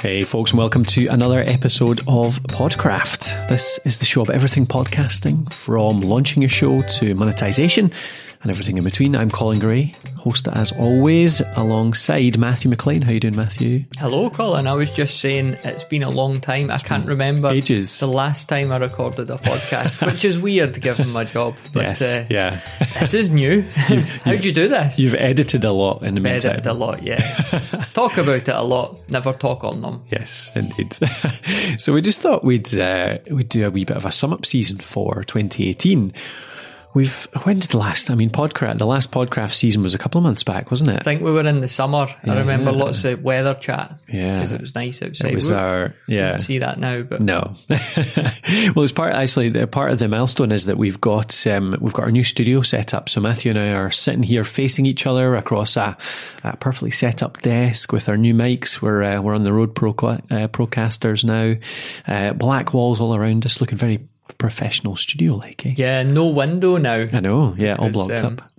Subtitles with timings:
[0.00, 3.48] Hey, folks, and welcome to another episode of Podcraft.
[3.48, 7.90] This is the show of everything podcasting, from launching a show to monetization
[8.42, 9.16] and everything in between.
[9.16, 13.02] I'm Colin Gray, host as always, alongside Matthew McLean.
[13.02, 13.84] How you doing, Matthew?
[13.98, 14.66] Hello, Colin.
[14.66, 16.70] I was just saying it's been a long time.
[16.70, 17.98] I can't remember ages.
[17.98, 21.56] the last time I recorded a podcast, which is weird given my job.
[21.72, 22.60] But yes, uh, yeah.
[23.00, 23.62] this is new.
[24.24, 24.98] How'd you do this?
[24.98, 26.52] You've edited a lot in the meantime.
[26.52, 27.18] edited a lot, yeah.
[27.92, 30.02] talk about it a lot, never talk on them.
[30.10, 30.96] Yes, indeed.
[31.78, 34.46] so we just thought we'd uh, we'd do a wee bit of a sum up
[34.46, 36.12] season for 2018.
[36.94, 38.10] We've when did the last?
[38.10, 38.78] I mean, Podcraft.
[38.78, 41.00] The last Podcraft season was a couple of months back, wasn't it?
[41.00, 42.06] I think we were in the summer.
[42.24, 43.98] I remember lots of weather chat.
[44.08, 44.32] Yeah.
[44.32, 45.32] Because it was nice outside.
[45.32, 46.36] It was We our yeah.
[46.38, 47.56] see that now, but No.
[47.68, 51.92] well, it's part actually the part of the milestone is that we've got um, we've
[51.92, 53.08] got our new studio set up.
[53.08, 55.96] So Matthew and I are sitting here facing each other across a,
[56.42, 58.80] a perfectly set up desk with our new mics.
[58.80, 61.54] We're uh, we're on the Rode Pro uh, Procasters now.
[62.06, 65.64] Uh, black walls all around us, looking very professional studio like.
[65.66, 65.74] Eh?
[65.76, 67.06] yeah, no window now.
[67.12, 67.54] I know.
[67.56, 68.50] Yeah, all blocked um, up.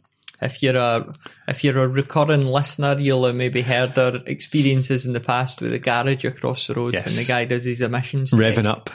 [0.41, 1.11] If you're a
[1.49, 5.71] if you're a recurring listener, you'll have maybe heard our experiences in the past with
[5.71, 7.07] the garage across the road Yes.
[7.07, 8.67] when the guy does his emissions Revving test.
[8.67, 8.89] up.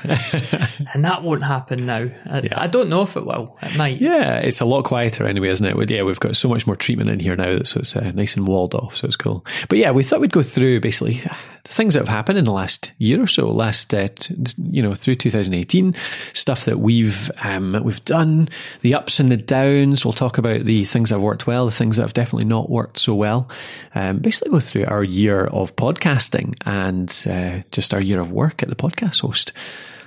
[0.95, 2.08] and that won't happen now.
[2.25, 3.58] I, I don't know if it will.
[3.62, 4.00] It might.
[4.00, 5.91] Yeah, it's a lot quieter anyway, isn't it?
[5.91, 8.47] Yeah, we've got so much more treatment in here now, so it's uh, nice and
[8.47, 9.45] walled off, so it's cool.
[9.69, 11.20] But yeah, we thought we'd go through basically
[11.64, 14.34] the things that have happened in the last year or so, last uh, t-
[14.70, 15.94] you know through 2018,
[16.34, 18.48] stuff that we've um, we've done,
[18.82, 20.04] the ups and the downs.
[20.04, 22.70] We'll talk about the things that have worked well, the things that have definitely not
[22.70, 23.48] worked so well.
[23.94, 28.62] Um, basically, go through our year of podcasting and uh, just our year of work
[28.62, 29.52] at the podcast host.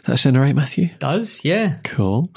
[0.06, 0.90] That sound all right, Matthew?
[1.00, 1.80] Does yeah.
[1.84, 2.30] Cool.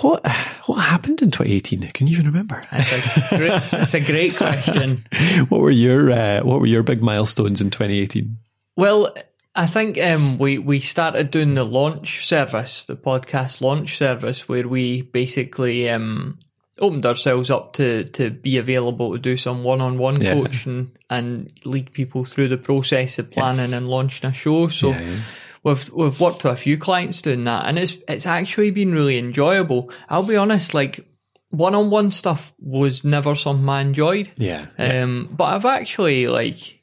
[0.00, 0.26] What
[0.66, 1.90] what happened in 2018?
[1.92, 2.60] Can you even remember?
[2.70, 5.04] That's a great, that's a great question.
[5.48, 8.36] what were your uh, what were your big milestones in 2018?
[8.76, 9.14] Well,
[9.54, 14.66] I think um, we we started doing the launch service, the podcast launch service, where
[14.66, 16.38] we basically um,
[16.78, 21.52] opened ourselves up to to be available to do some one on one coaching and
[21.64, 24.68] lead people through the process of planning and launching a show.
[24.68, 24.90] So.
[24.90, 25.20] Yeah, yeah.
[25.62, 29.18] We've we've worked with a few clients doing that, and it's it's actually been really
[29.18, 29.90] enjoyable.
[30.08, 31.06] I'll be honest, like
[31.50, 34.30] one on one stuff was never something I enjoyed.
[34.36, 36.80] Yeah, Um, but I've actually like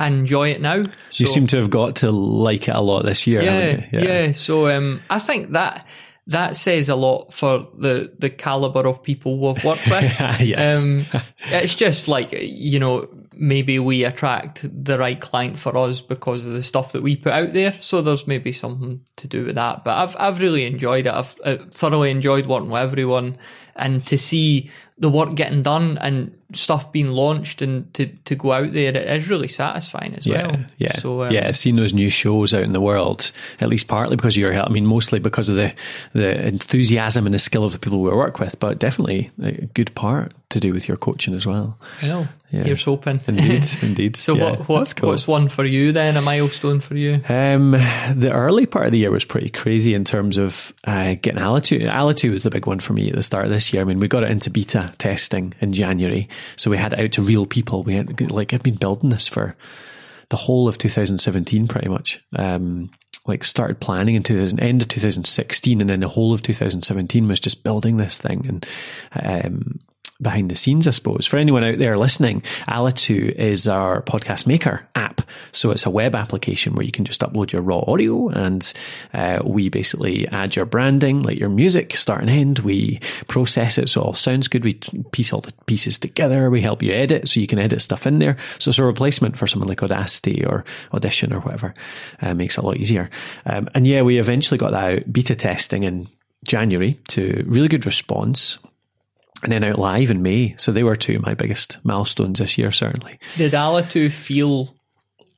[0.00, 0.82] enjoy it now.
[0.82, 3.42] So, you seem to have got to like it a lot this year.
[3.42, 5.86] yeah, haven't yeah, So um, I think that
[6.28, 10.20] that says a lot for the the caliber of people we've worked with.
[10.40, 10.82] Yes.
[10.82, 11.06] Um,
[11.46, 16.52] it's just like you know maybe we attract the right client for us because of
[16.52, 17.72] the stuff that we put out there.
[17.80, 19.84] So there's maybe something to do with that.
[19.84, 21.12] But I've I've really enjoyed it.
[21.12, 23.38] I've uh, thoroughly enjoyed working with everyone,
[23.74, 28.52] and to see the work getting done and stuff being launched and to, to go
[28.52, 30.64] out there it is really satisfying as Yeah, well.
[30.78, 31.50] yeah, So um, yeah.
[31.50, 34.68] Seeing those new shows out in the world, at least partly because of your help.
[34.68, 35.72] I mean, mostly because of the
[36.12, 39.94] the enthusiasm and the skill of the people we work with, but definitely a good
[39.94, 41.76] part to do with your coaching as well.
[42.02, 42.62] Well, Yeah.
[42.62, 43.18] here's hoping.
[43.26, 44.14] Indeed, indeed.
[44.16, 45.08] so Yeah, what, what cool.
[45.10, 46.16] what's one for you then?
[46.16, 47.20] A milestone for you?
[47.28, 51.40] Um, the early part of the year was pretty crazy in terms of uh, getting
[51.40, 51.90] Alitu.
[51.90, 53.82] Alitu was the big one for me at the start of this year.
[53.82, 57.12] I mean, we got it into beta testing in January, so we had it out
[57.12, 57.82] to real people.
[57.82, 59.56] We had like I'd been building this for
[60.28, 62.22] the whole of 2017, pretty much.
[62.34, 62.90] Um,
[63.26, 67.40] like started planning in 2000, end of 2016, and then the whole of 2017 was
[67.40, 68.66] just building this thing and.
[69.12, 69.80] Um,
[70.20, 71.26] behind the scenes, I suppose.
[71.26, 75.20] For anyone out there listening, Alitu is our podcast maker app.
[75.52, 78.72] So it's a web application where you can just upload your raw audio and
[79.12, 82.60] uh, we basically add your branding, like your music, start and end.
[82.60, 84.64] We process it so it all sounds good.
[84.64, 84.74] We
[85.12, 86.50] piece all the pieces together.
[86.50, 88.36] We help you edit so you can edit stuff in there.
[88.58, 91.74] So it's a replacement for something like Audacity or Audition or whatever.
[92.20, 93.10] Uh, makes it a lot easier.
[93.44, 96.08] Um, and yeah, we eventually got that out beta testing in
[96.46, 98.58] January to really good response
[99.42, 100.54] and then out live in May.
[100.58, 103.18] So they were two of my biggest milestones this year, certainly.
[103.36, 104.74] Did Alitu feel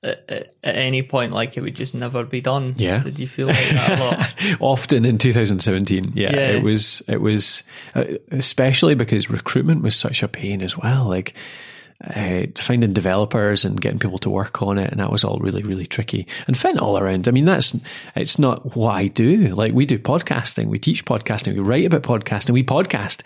[0.02, 2.74] at, at, at any point like it would just never be done?
[2.76, 3.02] Yeah.
[3.02, 4.60] Did you feel like that a lot?
[4.60, 6.36] Often in 2017, yeah, Yeah.
[6.52, 7.64] it was it was
[7.96, 11.04] uh, especially because recruitment was such a pain as well.
[11.04, 11.34] Like
[12.04, 15.62] uh, finding developers and getting people to work on it, and that was all really
[15.62, 16.26] really tricky.
[16.46, 17.28] And fitting all around.
[17.28, 17.76] I mean, that's
[18.14, 19.48] it's not what I do.
[19.54, 23.22] Like we do podcasting, we teach podcasting, we write about podcasting, we podcast.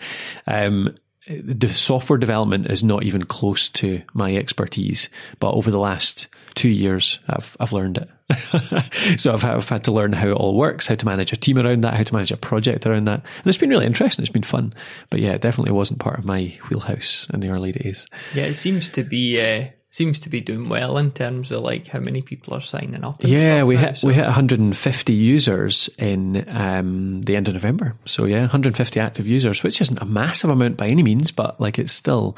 [0.47, 0.95] Um,
[1.27, 5.09] the software development is not even close to my expertise,
[5.39, 8.09] but over the last two years, I've I've learned it.
[9.19, 11.57] so I've, I've had to learn how it all works, how to manage a team
[11.57, 14.23] around that, how to manage a project around that, and it's been really interesting.
[14.23, 14.73] It's been fun,
[15.09, 18.05] but yeah, it definitely wasn't part of my wheelhouse in the early days.
[18.33, 21.87] yeah, it seems to be uh, seems to be doing well in terms of like
[21.87, 23.19] how many people are signing up.
[23.21, 27.53] And Yeah, we now, hit so- we hit 150 users in um, the end of
[27.53, 27.95] November.
[28.05, 31.77] So yeah, 150 active users, which isn't a massive amount by any means, but like
[31.77, 32.35] it's still,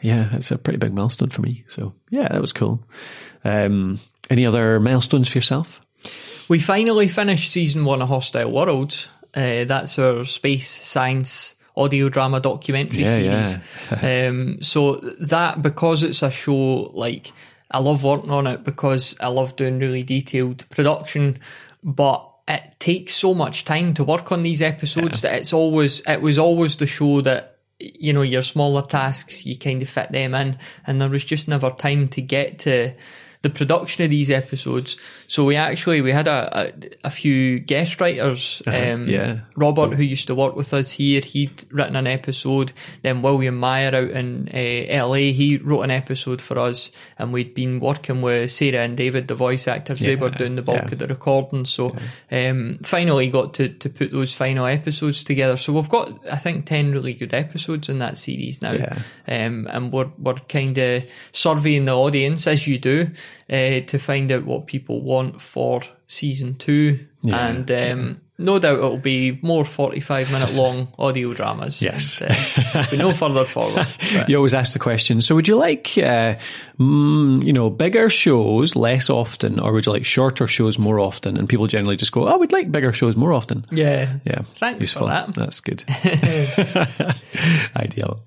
[0.00, 1.64] yeah, it's a pretty big milestone for me.
[1.66, 2.82] So yeah, that was cool.
[3.44, 5.82] Um, any other milestones for yourself?
[6.48, 9.10] We finally finished season one of Hostile Worlds.
[9.34, 13.58] Uh, that's our space science audio drama documentary Yeah, series.
[14.30, 17.32] um, so that because it's a show like
[17.70, 21.38] I love working on it because I love doing really detailed production,
[21.82, 26.20] but it takes so much time to work on these episodes that it's always it
[26.20, 30.34] was always the show that you know your smaller tasks you kind of fit them
[30.34, 32.94] in and there was just never time to get to
[33.42, 34.96] the production of these episodes
[35.34, 36.72] so we actually we had a, a,
[37.08, 39.40] a few guest writers um, yeah.
[39.56, 42.72] Robert who used to work with us here he'd written an episode
[43.02, 47.52] then William Meyer out in uh, LA he wrote an episode for us and we'd
[47.52, 50.92] been working with Sarah and David the voice actors they were doing the bulk yeah.
[50.92, 51.96] of the recording so
[52.30, 56.64] um, finally got to, to put those final episodes together so we've got I think
[56.66, 58.98] 10 really good episodes in that series now Yeah.
[59.26, 63.10] um, and we're, we're kind of surveying the audience as you do
[63.50, 68.96] uh, to find out what people want for season two and um, no doubt it'll
[68.98, 72.20] be more 45 minute long audio dramas Yes.
[72.20, 72.30] and,
[72.74, 75.20] uh, we no further forward but- You always ask the question.
[75.20, 76.34] So, would you like, uh,
[76.78, 81.36] mm, you know, bigger shows less often, or would you like shorter shows more often?
[81.36, 84.92] And people generally just go, "Oh, we'd like bigger shows more often." yeah Yeah, Thanks
[84.92, 85.34] for that.
[85.34, 85.84] That's good.
[87.76, 88.20] Ideal.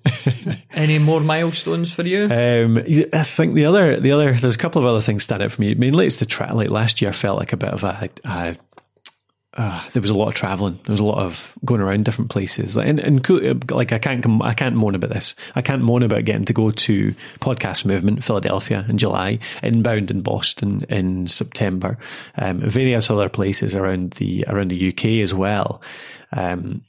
[0.71, 2.77] any more milestones for you Um,
[3.13, 5.62] I think the other, the other, there's a couple of other things stand out for
[5.62, 5.74] me.
[5.75, 8.56] Mainly, it's the track, like last year felt like a bit of a, a
[9.57, 10.80] uh, there was a lot of traveling.
[10.83, 12.77] There was a lot of going around different places.
[12.77, 15.33] Like, and, and cool, like I can't, I can't moan about this.
[15.56, 20.21] I can't moan about getting to go to Podcast Movement Philadelphia in July, Inbound in
[20.21, 21.98] Boston in September,
[22.36, 25.81] um, various other places around the around the UK as well.
[26.31, 26.83] Um,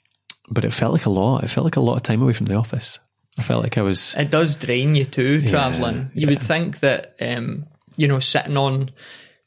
[0.50, 1.44] but it felt like a lot.
[1.44, 2.98] It felt like a lot of time away from the office.
[3.38, 4.14] I felt like I was.
[4.18, 7.66] it does drain you too traveling you would think that um,
[7.96, 8.90] you know sitting on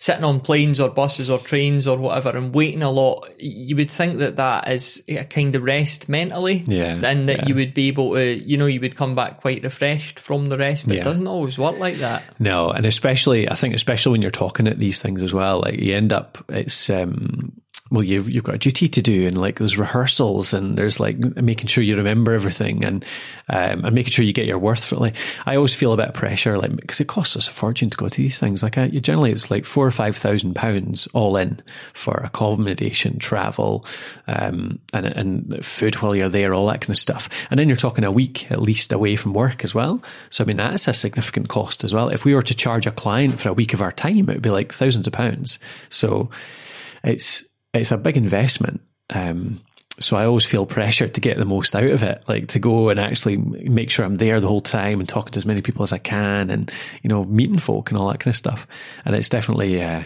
[0.01, 3.91] sitting on planes or buses or trains or whatever and waiting a lot you would
[3.91, 7.47] think that that is a kind of rest mentally Yeah, and that yeah.
[7.47, 10.57] you would be able to you know you would come back quite refreshed from the
[10.57, 11.01] rest but Yeah.
[11.01, 14.67] it doesn't always work like that No, and especially I think especially when you're talking
[14.67, 17.53] at these things as well, like you end up it's um
[17.91, 21.17] well you've you've got a duty to do and like there's rehearsals and there's like
[21.35, 23.05] making sure you remember everything and
[23.49, 24.95] um and making sure you get your worth for.
[24.95, 25.15] Like
[25.45, 27.97] I always feel a bit of pressure like because it costs us a fortune to
[27.97, 28.63] go to these things.
[28.63, 31.61] Like generally it's like four or five thousand pounds all in
[31.93, 33.85] for accommodation, travel,
[34.27, 37.29] um and and food while you're there, all that kind of stuff.
[37.51, 40.01] And then you're talking a week at least away from work as well.
[40.29, 42.07] So I mean that's a significant cost as well.
[42.07, 44.41] If we were to charge a client for a week of our time, it would
[44.41, 45.59] be like thousands of pounds.
[45.89, 46.29] So
[47.03, 47.43] it's
[47.73, 48.81] it's a big investment.
[49.09, 49.61] Um,
[49.99, 52.89] so I always feel pressured to get the most out of it, like to go
[52.89, 55.83] and actually make sure I'm there the whole time and talking to as many people
[55.83, 56.71] as I can, and
[57.03, 58.67] you know meeting folk and all that kind of stuff.
[59.05, 60.03] And it's definitely, uh,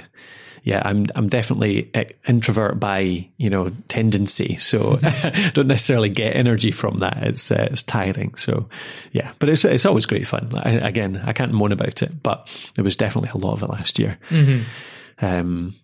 [0.63, 4.95] yeah, I'm I'm definitely uh, introvert by you know tendency, so
[5.53, 7.23] don't necessarily get energy from that.
[7.23, 8.35] It's uh, it's tiring.
[8.35, 8.67] So
[9.11, 10.51] yeah, but it's it's always great fun.
[10.55, 13.69] I, again, I can't moan about it, but there was definitely a lot of it
[13.69, 14.17] last year.
[15.19, 15.75] Um,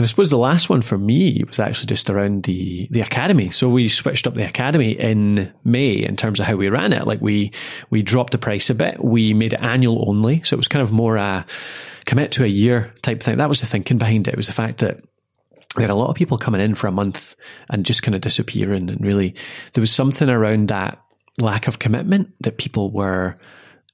[0.00, 3.50] and I suppose the last one for me was actually just around the the academy.
[3.50, 7.06] So we switched up the academy in May in terms of how we ran it.
[7.06, 7.52] Like we
[7.90, 9.04] we dropped the price a bit.
[9.04, 11.44] We made it annual only, so it was kind of more a
[12.06, 13.36] commit to a year type thing.
[13.36, 14.32] That was the thinking behind it.
[14.32, 15.04] It was the fact that
[15.76, 17.36] we had a lot of people coming in for a month
[17.68, 18.88] and just kind of disappearing.
[18.88, 19.34] And really,
[19.74, 20.98] there was something around that
[21.38, 23.34] lack of commitment that people were,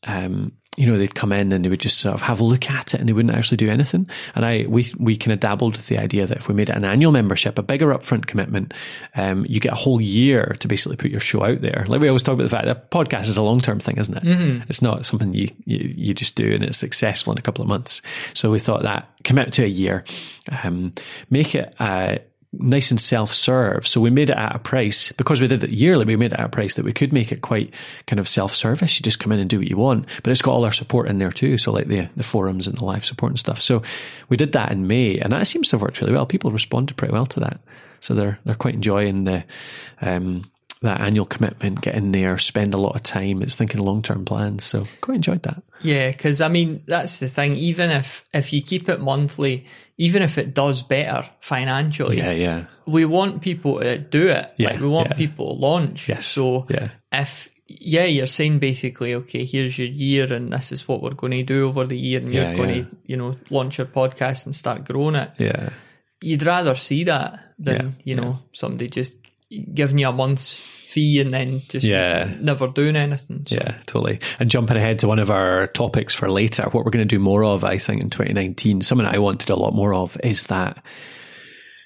[0.04, 2.70] um, you know, they'd come in and they would just sort of have a look
[2.70, 4.08] at it and they wouldn't actually do anything.
[4.34, 6.76] And I, we, we kind of dabbled with the idea that if we made it
[6.76, 8.74] an annual membership, a bigger upfront commitment,
[9.14, 11.84] um, you get a whole year to basically put your show out there.
[11.88, 14.16] Like we always talk about the fact that podcast is a long term thing, isn't
[14.16, 14.24] it?
[14.68, 17.68] It's not something you, you, you just do and it's successful in a couple of
[17.68, 18.02] months.
[18.34, 20.04] So we thought that commit to a year,
[20.62, 20.92] um,
[21.30, 22.18] make it, uh,
[22.58, 23.86] nice and self-serve.
[23.86, 26.04] So we made it at a price because we did it yearly.
[26.04, 27.72] We made it at a price that we could make it quite
[28.06, 28.98] kind of self-service.
[28.98, 31.08] You just come in and do what you want, but it's got all our support
[31.08, 31.58] in there too.
[31.58, 33.60] So like the the forums and the live support and stuff.
[33.60, 33.82] So
[34.28, 36.26] we did that in May, and that seems to have worked really well.
[36.26, 37.60] People responded pretty well to that,
[38.00, 39.44] so they're they're quite enjoying the.
[40.00, 40.50] Um,
[40.82, 43.42] that annual commitment, get in there, spend a lot of time.
[43.42, 44.62] It's thinking long term plans.
[44.62, 45.62] So quite enjoyed that.
[45.80, 47.56] Yeah, because I mean that's the thing.
[47.56, 49.66] Even if if you keep it monthly,
[49.98, 52.64] even if it does better financially, Yeah, yeah.
[52.86, 54.52] we want people to do it.
[54.56, 55.16] Yeah, like we want yeah.
[55.16, 56.08] people to launch.
[56.08, 56.90] Yes, So yeah.
[57.12, 61.32] if yeah, you're saying basically, okay, here's your year, and this is what we're going
[61.32, 64.46] to do over the year, and Yeah, you're going to, you know, launch your podcast
[64.46, 65.32] and start growing it.
[65.38, 65.70] Yeah.
[66.22, 69.16] You'd rather see that than you know somebody just
[69.74, 70.62] giving you a month's
[70.96, 72.32] fee and then just Yeah.
[72.40, 73.44] never doing anything.
[73.46, 74.18] So, Yeah, totally.
[74.40, 77.18] And jumping ahead to one of our topics for later, what we're going to do
[77.20, 80.16] more of, I think, in 2019, something I want to do a lot more of
[80.24, 80.82] is that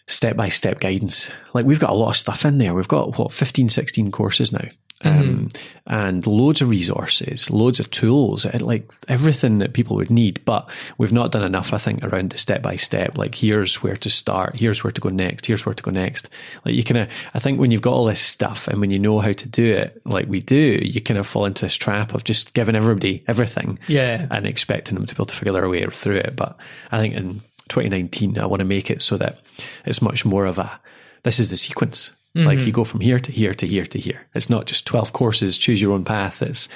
[0.06, 1.28] step by step guidance.
[1.54, 2.72] Like we've got a lot of stuff in there.
[2.74, 4.68] We've got what, 15, 16 courses now.
[5.02, 5.49] Um,
[5.87, 10.45] and loads of resources, loads of tools, like everything that people would need.
[10.45, 13.16] But we've not done enough, I think, around the step by step.
[13.16, 16.28] Like here's where to start, here's where to go next, here's where to go next.
[16.66, 18.99] Like you kind of, I think when you've got all this stuff and when you
[18.99, 22.12] know how to do it, like we do, you kind of fall into this trap
[22.14, 24.26] of just giving everybody everything Yeah.
[24.30, 26.37] and expecting them to be able to figure their way through it.
[26.37, 26.59] But
[26.92, 27.40] I think in
[27.71, 29.40] 2019, I want to make it so that
[29.87, 30.78] it's much more of a,
[31.23, 32.12] this is the sequence.
[32.34, 34.26] Like you go from here to here to here to here.
[34.34, 36.42] It's not just 12 courses, choose your own path.
[36.42, 36.68] It's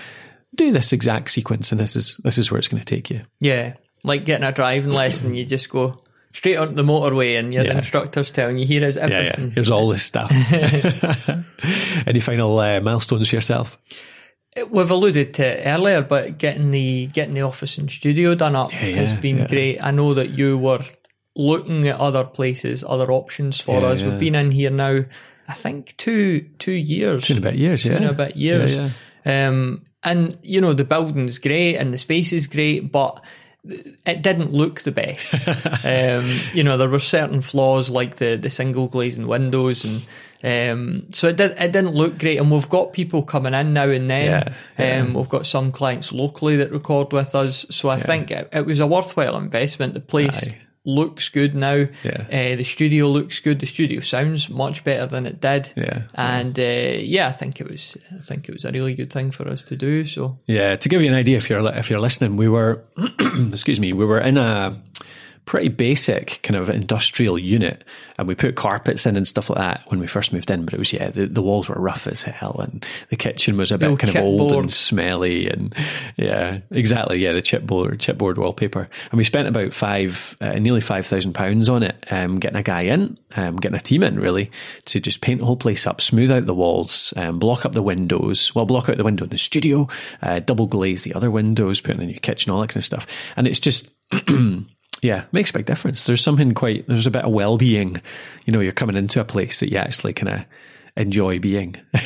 [0.54, 3.22] do this exact sequence and this is, this is where it's going to take you.
[3.40, 5.98] yeah, like getting a driving lesson, you just go
[6.32, 7.76] straight onto the motorway, and your Yeah.
[7.76, 9.16] instructor's telling you here is Yeah, yeah.
[9.16, 9.52] everything.
[9.52, 10.30] Here's all this stuff.
[12.06, 13.78] Any final uh, milestones for yourself?
[14.70, 18.70] We've alluded to it earlier, but getting the getting the office and studio done up
[18.70, 19.46] has yeah, been yeah.
[19.48, 19.82] great.
[19.82, 20.80] I know that you were
[21.34, 24.02] looking at other places, other options for Yeah, us.
[24.02, 24.10] yeah.
[24.10, 25.04] We've been in here now,
[25.48, 27.96] I think two two years, Two and a bit years, two yeah.
[27.96, 28.76] and a bit years.
[28.76, 28.90] Yeah,
[29.26, 33.22] Um, and you know the building's great and the space is great, but
[33.64, 35.34] it didn't look the best.
[35.84, 40.06] um, you know there were certain flaws like the the single glazing windows and.
[40.46, 41.52] Um, so it did.
[41.52, 44.26] It didn't look great, and we've got people coming in now and then.
[44.26, 45.00] Yeah, yeah.
[45.00, 48.66] Um, we've got some clients locally that record with us, so I think it, it
[48.66, 49.94] was a worthwhile investment.
[49.94, 50.58] The place Aye.
[50.84, 51.86] Looks good now.
[52.02, 52.26] Yeah.
[52.30, 53.60] Uh, the studio looks good.
[53.60, 55.72] The studio sounds much better than it did.
[55.76, 56.02] Yeah.
[56.14, 57.96] And uh, yeah, I think it was.
[58.12, 60.04] I think it was a really good thing for us to do.
[60.04, 62.84] So Yeah, to give you an idea, if you're if you're listening, we were,
[63.50, 64.80] excuse me, we were in a
[65.46, 67.84] pretty basic kind of industrial unit,
[68.18, 70.64] and we put carpets in and stuff like that when we first moved in.
[70.64, 73.70] But it was yeah, the, the walls were rough as hell, and the kitchen was
[73.70, 75.74] a bit kind of old and smelly, and
[76.16, 78.88] yeah, exactly, yeah, the chipboard chipboard wallpaper.
[79.10, 82.62] And we spent about five, uh, nearly five thousand pounds on it, um, getting a
[82.62, 84.50] guy in, um, getting a team in really
[84.86, 87.82] to just paint the whole place up, smooth out the walls, um, block up the
[87.82, 88.54] windows.
[88.54, 89.88] Well, block out the window in the studio,
[90.22, 92.84] uh, double glaze the other windows, put in a new kitchen, all that kind of
[92.84, 93.06] stuff.
[93.36, 93.90] And it's just.
[95.04, 96.06] Yeah, makes a big difference.
[96.06, 98.00] There's something quite, there's a bit of well being.
[98.46, 100.44] You know, you're coming into a place that you actually kind of
[100.96, 101.76] enjoy being.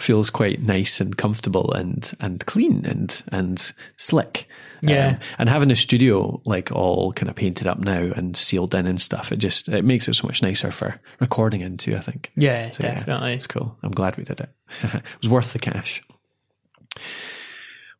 [0.00, 4.48] Feels quite nice and comfortable and, and clean and, and slick.
[4.82, 5.10] Yeah.
[5.10, 8.86] Um, and having a studio like all kind of painted up now and sealed in
[8.86, 12.32] and stuff, it just, it makes it so much nicer for recording into, I think.
[12.34, 13.34] yeah, So, yeah, definitely.
[13.34, 13.78] it's cool.
[13.84, 14.50] I'm glad we did it.
[14.82, 16.02] it was worth the cash.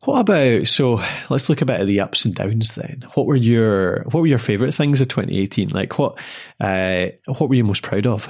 [0.05, 1.01] What about so?
[1.29, 3.05] Let's look a bit at the ups and downs then.
[3.15, 5.69] What were your What were your favorite things of 2018?
[5.69, 6.19] Like what
[6.59, 8.29] uh, What were you most proud of?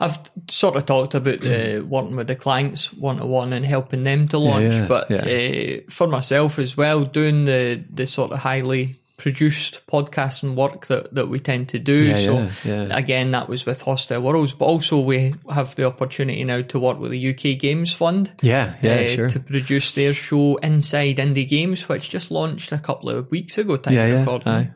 [0.00, 0.18] I've
[0.48, 4.28] sort of talked about the working with the clients one to one and helping them
[4.28, 5.18] to launch, yeah, but yeah.
[5.18, 11.14] Uh, for myself as well, doing the the sort of highly produced podcasting work that,
[11.14, 12.08] that we tend to do.
[12.08, 12.96] Yeah, so yeah, yeah.
[12.96, 16.98] again, that was with Hostile Worlds, but also we have the opportunity now to work
[16.98, 18.32] with the UK Games Fund.
[18.40, 19.28] Yeah, yeah, uh, sure.
[19.28, 23.76] To produce their show Inside Indie Games, which just launched a couple of weeks ago.
[23.76, 24.48] Time Yeah, of yeah, recording.
[24.52, 24.70] aye.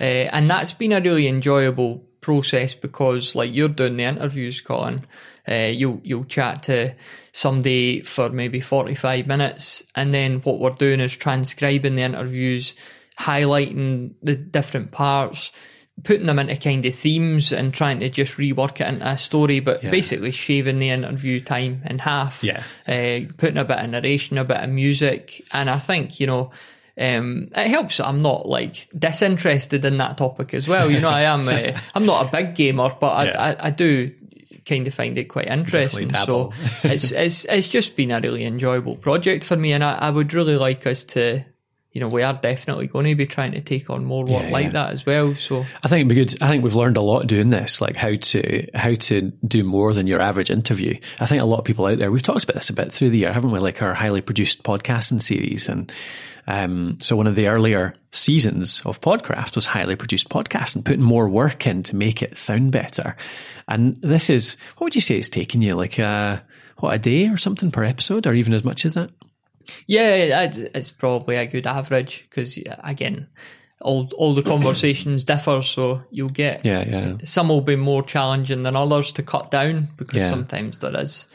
[0.00, 5.04] Uh, and that's been a really enjoyable process because, like you're doing the interviews, Colin,
[5.46, 6.94] uh, you'll you'll chat to
[7.32, 12.74] somebody for maybe forty five minutes, and then what we're doing is transcribing the interviews,
[13.18, 15.52] highlighting the different parts.
[16.02, 19.60] Putting them into kind of themes and trying to just rework it into a story,
[19.60, 22.62] but basically shaving the interview time in half Yeah.
[22.88, 26.52] uh, putting a bit of narration, a bit of music, and I think you know
[26.98, 27.98] um, it helps.
[27.98, 30.90] that I'm not like disinterested in that topic as well.
[30.90, 31.46] You know, I am.
[31.46, 33.38] Uh, I'm not a big gamer, but I, Yeah.
[33.60, 34.10] I, I do
[34.64, 36.14] kind of find it quite interesting.
[36.14, 36.52] So
[36.82, 40.32] it's it's it's just been a really enjoyable project for me, and I, I would
[40.32, 41.44] really like us to.
[41.92, 44.50] You know, we are definitely going to be trying to take on more work Yeah,
[44.50, 44.70] like yeah.
[44.70, 45.34] that as well.
[45.34, 46.40] So I think it'd be good.
[46.40, 49.92] I think we've learned a lot doing this, like how to how to do more
[49.92, 50.98] than your average interview.
[51.18, 52.12] I think a lot of people out there.
[52.12, 53.58] We've talked about this a bit through the year, haven't we?
[53.58, 55.92] Like our highly produced podcasting series, and
[56.46, 61.02] um, so one of the earlier seasons of Podcraft was highly produced podcast and putting
[61.02, 63.16] more work in to make it sound better.
[63.66, 66.42] And this is what would you say it's taking you like a
[66.78, 69.10] what a day or something per episode, or even as much as that?
[69.86, 73.26] Yeah, it's probably a good average because again,
[73.80, 77.14] all all the conversations differ, so you'll get Yeah, yeah.
[77.24, 80.28] some will be more challenging than others to cut down because Yeah.
[80.30, 81.26] sometimes there is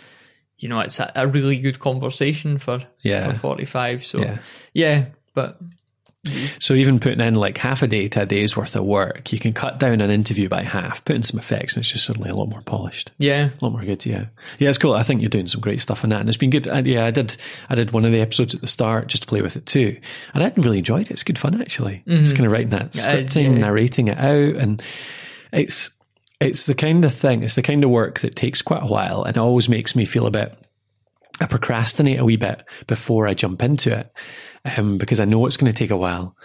[0.57, 3.29] you know, it's a, a really good conversation for Yeah.
[3.29, 4.05] for forty five.
[4.05, 4.37] So Yeah.
[4.73, 5.57] yeah, but
[6.59, 9.39] So even putting in like half a day to a day's worth of work, you
[9.39, 12.29] can cut down an interview by half, put in some effects, and it's just suddenly
[12.29, 13.11] a lot more polished.
[13.17, 14.25] yeah, A lot more good, yeah.
[14.59, 14.93] Yeah, it's cool.
[14.93, 16.67] I think you're doing some great stuff in that, and it's been good.
[16.67, 17.37] And yeah, I did.
[17.69, 19.97] I did one of the episodes at the start just to play with it too,
[20.33, 21.11] and I really enjoyed it.
[21.11, 22.03] It's good fun actually.
[22.05, 23.09] It's kind of writing that Mm-hmm.
[23.09, 23.59] Yeah, scripting, yeah.
[23.59, 24.81] narrating it out, and
[25.51, 25.91] it's
[26.41, 27.43] it's the kind of thing.
[27.43, 30.25] It's the kind of work that takes quite a while, and always makes me feel
[30.27, 30.53] a bit.
[31.41, 34.11] I procrastinate a wee bit before I jump into it
[34.77, 36.35] um, because I know it's going to take a while,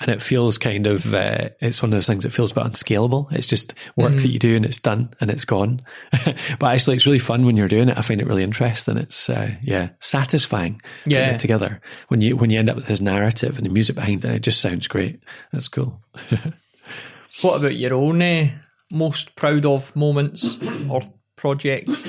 [0.00, 2.66] and it feels kind of uh, it's one of those things that feels a bit
[2.66, 3.28] unscalable.
[3.30, 4.22] It's just work Mm-hmm.
[4.22, 5.82] that you do and it's done and it's gone.
[6.58, 7.96] but actually, it's really fun when you're doing it.
[7.96, 8.96] I find it really interesting.
[8.96, 10.82] It's uh, yeah satisfying.
[11.06, 11.34] Yeah.
[11.34, 14.24] it together when you when you end up with this narrative and the music behind
[14.24, 15.20] it, it just sounds great.
[15.52, 16.00] That's cool.
[17.42, 18.48] What about your own uh,
[18.90, 20.58] most proud of moments
[20.90, 21.00] or
[21.36, 22.04] projects?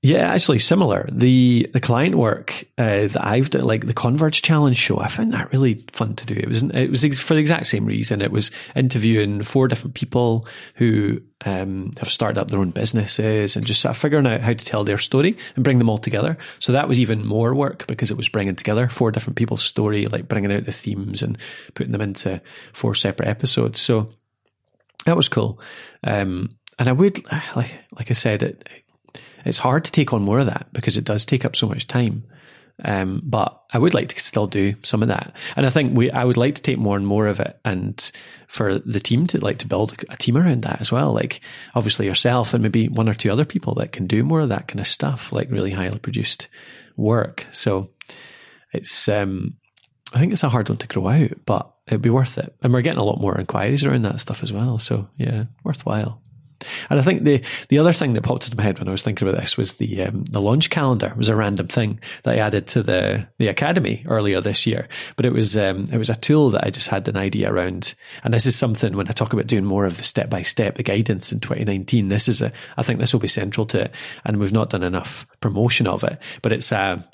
[0.00, 1.08] Yeah, actually similar.
[1.10, 5.32] The the client work uh, that I've done, like the Converge Challenge show, I found
[5.32, 6.34] that really fun to do.
[6.34, 8.22] It was it was ex- for the exact same reason.
[8.22, 13.66] It was interviewing four different people who um, have started up their own businesses and
[13.66, 16.38] just sort of figuring out how to tell their story and bring them all together.
[16.60, 20.06] So that was even more work because it was bringing together four different people's story,
[20.06, 21.36] like bringing out the themes and
[21.74, 22.40] putting them into
[22.72, 23.80] four separate episodes.
[23.80, 24.12] So
[25.06, 25.60] that was cool.
[26.04, 27.20] Um, and I would,
[27.56, 28.68] like, like I said, it,
[29.48, 31.86] it's hard to take on more of that because it does take up so much
[31.86, 32.24] time.
[32.84, 35.34] Um, but I would like to still do some of that.
[35.56, 38.12] And I think we, I would like to take more and more of it and
[38.46, 41.12] for the team to like to build a team around that as well.
[41.12, 41.40] Like
[41.74, 44.68] obviously yourself and maybe one or two other people that can do more of that
[44.68, 46.46] kind of stuff, like really highly produced
[46.96, 47.46] work.
[47.50, 47.90] So
[48.72, 49.56] it's, um,
[50.12, 52.54] I think it's a hard one to grow out, but it'd be worth it.
[52.62, 54.78] And we're getting a lot more inquiries around that stuff as well.
[54.78, 56.22] So yeah, worthwhile.
[56.90, 59.02] And I think the the other thing that popped into my head when I was
[59.02, 62.38] thinking about this was the um, the launch calendar was a random thing that I
[62.38, 64.88] added to the the academy earlier this year.
[65.16, 67.94] But it was um, it was a tool that I just had an idea around.
[68.24, 70.76] And this is something when I talk about doing more of the step by step,
[70.76, 72.08] the guidance in 2019.
[72.08, 73.94] This is a I think this will be central to it.
[74.24, 76.18] And we've not done enough promotion of it.
[76.42, 77.04] But it's a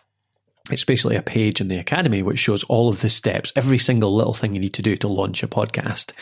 [0.71, 4.15] it's basically a page in the academy which shows all of the steps, every single
[4.15, 6.13] little thing you need to do to launch a podcast.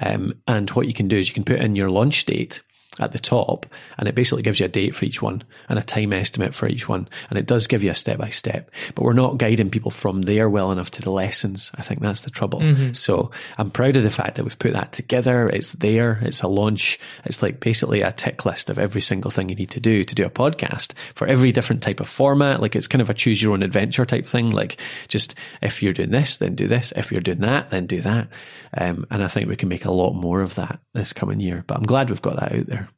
[0.00, 2.60] Um, and what you can do is you can put in your launch date
[3.00, 3.66] at the top
[3.98, 6.68] and it basically gives you a date for each one and a time estimate for
[6.68, 7.08] each one.
[7.30, 10.22] And it does give you a step by step, but we're not guiding people from
[10.22, 11.70] there well enough to the lessons.
[11.74, 12.60] I think that's the trouble.
[12.94, 15.48] So I'm proud of the fact that we've put that together.
[15.48, 16.20] It's there.
[16.22, 16.98] It's a launch.
[17.24, 20.14] It's like basically a tick list of every single thing you need to do to
[20.14, 22.60] do a podcast for every different type of format.
[22.60, 24.50] Like it's kind of a choose your own adventure type thing.
[24.50, 26.92] Like just if you're doing this, then do this.
[26.94, 28.28] If you're doing that, then do that.
[28.76, 31.64] Um, and I think we can make a lot more of that this coming year,
[31.66, 32.88] but I'm glad we've got that out there.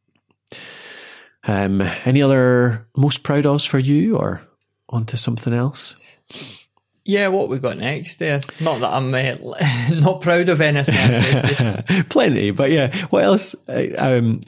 [1.49, 4.43] Um, any other most proud ofs for you or
[4.89, 5.95] onto something else?
[7.05, 8.41] Yeah, what we got next there?
[8.61, 9.35] Not that I'm uh,
[10.01, 12.05] not proud of anything.
[12.09, 12.95] Plenty, but yeah.
[13.09, 13.55] What else?
[13.69, 14.41] I- Um,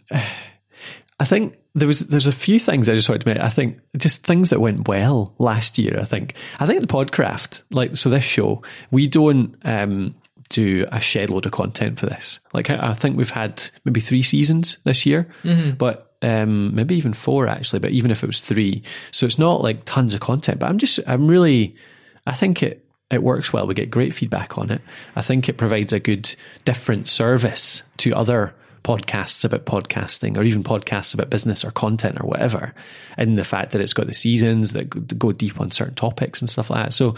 [1.20, 3.38] I think there was there's a few things I just wanted to make.
[3.42, 5.98] I think just things that went well last year.
[6.00, 10.14] I think I think the Podcraft, like so, this show we don't um,
[10.48, 12.40] do a shed load of content for this.
[12.52, 15.28] Like I, I think we've had maybe three seasons this year,
[15.76, 17.78] but um, maybe even four actually.
[17.80, 18.82] But even if it was three,
[19.12, 20.58] so it's not like tons of content.
[20.58, 21.76] But I'm just I'm really
[22.26, 23.66] I think it it works well.
[23.66, 24.82] We get great feedback on it.
[25.16, 26.34] I think it provides a good
[26.64, 32.26] different service to other podcasts about podcasting or even podcasts about business or content or
[32.26, 32.74] whatever.
[33.16, 36.48] In the fact that it's got the seasons that go deep on certain topics and
[36.48, 36.92] stuff like that.
[36.92, 37.14] So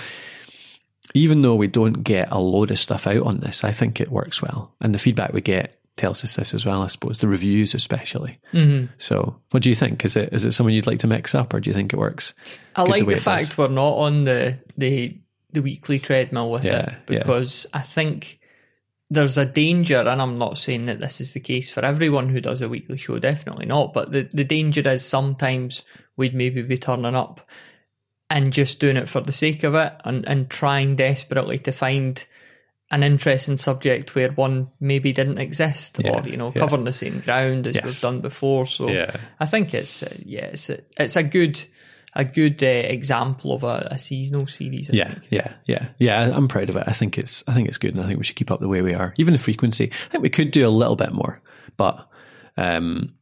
[1.14, 4.10] even though we don't get a load of stuff out on this, I think it
[4.10, 4.74] works well.
[4.80, 8.38] And the feedback we get tells us this as well, I suppose, the reviews especially.
[8.52, 8.92] Mm-hmm.
[8.98, 10.04] So what do you think?
[10.04, 11.98] Is it is it something you'd like to mix up or do you think it
[11.98, 12.32] works?
[12.76, 13.24] I like the does?
[13.24, 15.18] fact we're not on the the
[15.52, 17.18] the weekly treadmill with Yeah, it yeah.
[17.18, 18.38] because I think
[19.12, 22.40] there's a danger, and I'm not saying that this is the case for everyone who
[22.40, 23.92] does a weekly show, definitely not.
[23.92, 25.84] But the the danger is sometimes
[26.16, 27.40] we'd maybe be turning up
[28.30, 32.24] and just doing it for the sake of it, and and trying desperately to find
[32.92, 36.60] an interesting subject where one maybe didn't exist, Yeah, or you know, yeah.
[36.60, 37.84] covering the same ground as Yes.
[37.84, 38.66] we've done before.
[38.66, 39.14] So Yeah.
[39.38, 41.60] I think it's uh, yeah, it's a, it's a good
[42.14, 44.90] a good uh, example of a, a seasonal series.
[44.90, 45.26] I Yeah, think.
[45.30, 46.32] yeah, yeah, yeah.
[46.34, 46.82] I'm proud of it.
[46.88, 48.66] I think it's, I think it's good, and I think we should keep up the
[48.68, 49.14] way we are.
[49.16, 51.40] Even the frequency, I think we could do a little bit more,
[51.76, 52.08] but
[52.56, 53.14] um,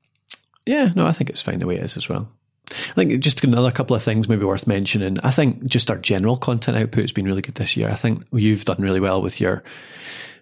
[0.65, 2.33] yeah, no, I think it's fine the way it is as well.
[2.71, 5.19] I think just another couple of things maybe worth mentioning.
[5.23, 7.91] I think just our general content output has been really good this year.
[7.91, 9.63] I think you've done really well with your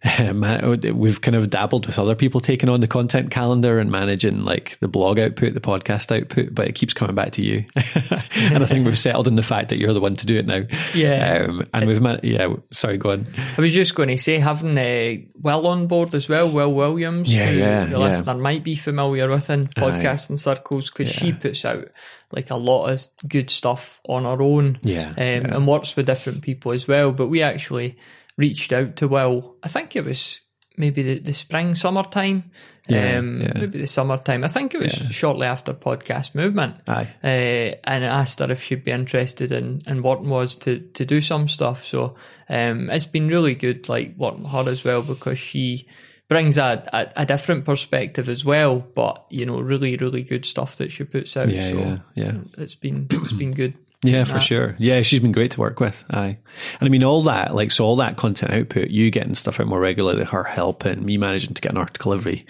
[0.95, 4.79] we've kind of dabbled with other people taking on the content calendar and managing like
[4.81, 7.65] the blog output, the podcast output, but it keeps coming back to you.
[7.77, 10.47] and I think we've settled on the fact that you're the one to do it
[10.47, 10.63] now.
[10.95, 11.47] Yeah.
[11.49, 13.27] Um, and we've, man- yeah, sorry, go on.
[13.57, 17.35] I was just going to say, having uh, Wil on board as well, Wil Williams,
[17.35, 17.97] Yeah, who yeah, the yeah.
[17.99, 21.89] listener might be familiar with in podcasting circles, because she puts out
[22.33, 25.55] like a lot of good stuff on her own Yeah, um, yeah.
[25.57, 27.13] and works with different people as well.
[27.13, 27.97] But we actually
[28.37, 30.41] reached out to Wil, I think it was
[30.77, 32.51] maybe the, the spring, summertime.
[32.89, 33.53] Yeah, um, yeah.
[33.55, 34.45] Maybe the summertime.
[34.45, 36.77] I think it was shortly after podcast movement.
[36.87, 37.09] Aye.
[37.23, 41.05] Uh, and I asked her if she'd be interested in, in working was to, to
[41.05, 41.85] do some stuff.
[41.85, 42.15] So
[42.49, 45.89] um, it's been really good, like working with her as well, because she
[46.29, 48.79] brings a, a, a different perspective as well.
[48.79, 51.49] But you know, really, really good stuff that she puts out.
[51.49, 52.33] Yeah, so yeah, yeah.
[52.59, 53.75] it's been it's been good.
[54.07, 54.77] Yeah, for sure.
[54.79, 56.05] Yeah, she's been great to work with.
[56.11, 56.39] Aye.
[56.81, 59.67] And I mean, all that, like, so all that content output, you getting stuff out
[59.67, 62.47] more regularly, her helping, me managing to get an article every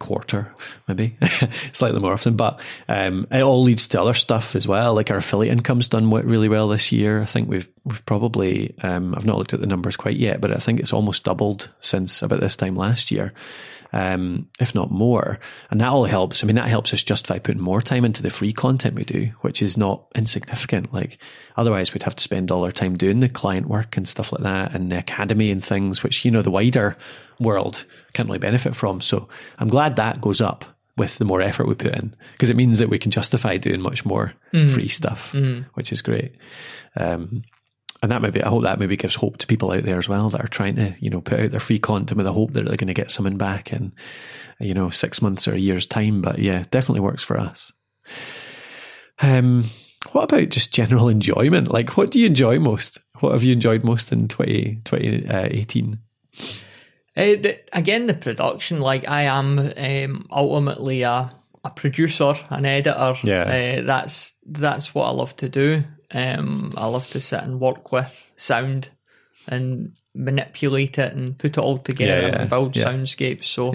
[0.00, 0.52] quarter,
[0.88, 1.16] maybe
[1.72, 4.94] slightly more often, but um, it all leads to other stuff as well.
[4.94, 7.22] Like our affiliate income's done really well this year.
[7.22, 10.50] I think we've we've probably um, I've not looked at the numbers quite yet, but
[10.50, 13.32] I think it's almost doubled since about this time last year
[13.92, 15.38] um, if not more.
[15.70, 16.42] And that all helps.
[16.42, 19.32] I mean, that helps us justify putting more time into the free content we do,
[19.40, 20.92] which is not insignificant.
[20.92, 21.18] Like,
[21.56, 24.42] otherwise we'd have to spend all our time doing the client work and stuff like
[24.42, 26.96] that and the academy and things, which, you know, the wider
[27.38, 29.00] world can't really benefit from.
[29.00, 30.64] So I'm glad that goes up
[30.96, 33.80] with the more effort we put in because it means that we can justify doing
[33.80, 34.34] much more
[34.68, 35.32] free stuff,
[35.74, 36.34] which is great.
[36.96, 37.42] Um,
[38.02, 40.30] and that maybe I hope that maybe gives hope to people out there as well
[40.30, 42.64] that are trying to you know put out their free content with the hope that
[42.64, 43.92] they're going to get something back in
[44.58, 46.22] you know six months or a year's time.
[46.22, 47.72] But yeah, definitely works for us.
[49.22, 49.64] Um,
[50.12, 51.70] what about just general enjoyment?
[51.70, 52.98] Like, what do you enjoy most?
[53.20, 55.98] What have you enjoyed most in 20, 2018?
[56.38, 56.46] Uh,
[57.14, 58.80] the, again, the production.
[58.80, 63.14] Like I am um, ultimately a a producer, an editor.
[63.24, 63.42] Yeah.
[63.42, 65.84] uh, that's that's what I love to do.
[66.12, 68.90] Um, I love to sit and work with sound
[69.46, 72.84] and manipulate it and put it all together Yeah, yeah, and build yeah.
[72.84, 73.44] soundscapes.
[73.44, 73.72] So.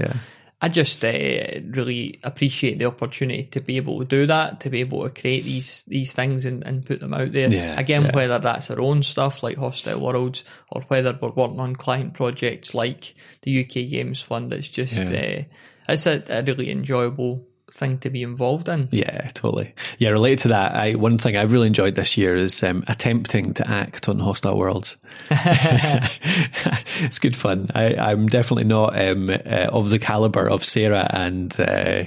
[0.62, 4.80] I just uh, really appreciate the opportunity to be able to do that, to be
[4.80, 7.50] able to create these these things and, and put them out there.
[7.78, 12.14] Again, whether that's our own stuff like Hostile Worlds or whether we're working on client
[12.14, 15.44] projects like the UK Games Fund, it's just uh,
[15.90, 18.88] it's a, a really enjoyable thing to be involved in.
[18.92, 19.74] Yeah, totally.
[19.98, 23.54] Yeah, related to that, I one thing I've really enjoyed this year is um, attempting
[23.56, 24.98] to act on Hostile Worlds.
[25.30, 27.70] it's good fun.
[27.76, 29.34] I, I'm definitely not um, uh,
[29.72, 32.04] of the caliber of Sarah and uh,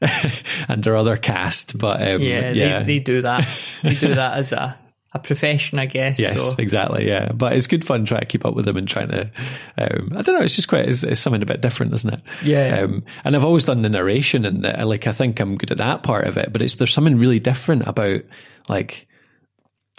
[0.68, 3.48] and her other cast, but um, Yeah, yeah, They, they do that.
[3.82, 4.78] They do that as a,
[5.14, 6.18] a profession, I guess.
[6.18, 7.06] Yes, So exactly.
[7.08, 9.30] Yeah, but it's good fun trying to keep up with them and trying to.
[9.78, 10.42] Um, I don't know.
[10.42, 10.88] It's just quite.
[10.88, 12.20] It's, it's something a bit different, isn't it?
[12.42, 12.80] Yeah.
[12.80, 15.78] Um, and I've always done the narration, and uh, like I think I'm good at
[15.78, 16.52] that part of it.
[16.52, 18.20] But it's there's something really different about
[18.68, 19.06] like.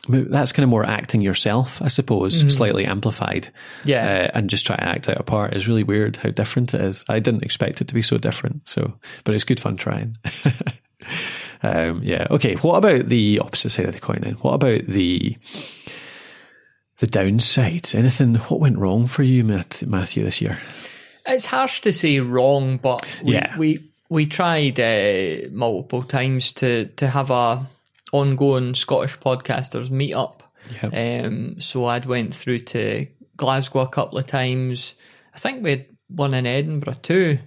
[0.08, 3.44] That's kind of more acting yourself, I suppose, slightly amplified.
[3.82, 3.90] Mm-hmm.
[3.90, 4.30] Yeah.
[4.34, 6.80] uh, and just try to act out a part is really weird how different it
[6.82, 7.04] is.
[7.10, 8.68] I didn't expect it to be so different.
[8.68, 8.94] So,
[9.26, 10.16] but it's good fun trying.
[11.64, 12.28] um, yeah.
[12.32, 12.56] Okay.
[12.56, 14.34] What about the opposite side of the coin then?
[14.36, 15.38] What about the
[17.00, 17.96] the downsides?
[17.96, 18.36] Anything?
[18.36, 20.60] What went wrong for you, Matthew, this year?
[21.26, 23.58] It's harsh to say wrong, but we Yeah.
[23.58, 27.68] we, we tried uh, multiple times to, to have a
[28.12, 30.40] ongoing Scottish podcasters meetup.
[30.82, 31.26] Yep.
[31.26, 34.96] Um, so I'd went through to Glasgow a couple of times.
[35.34, 37.40] I think we had one in Edinburgh too.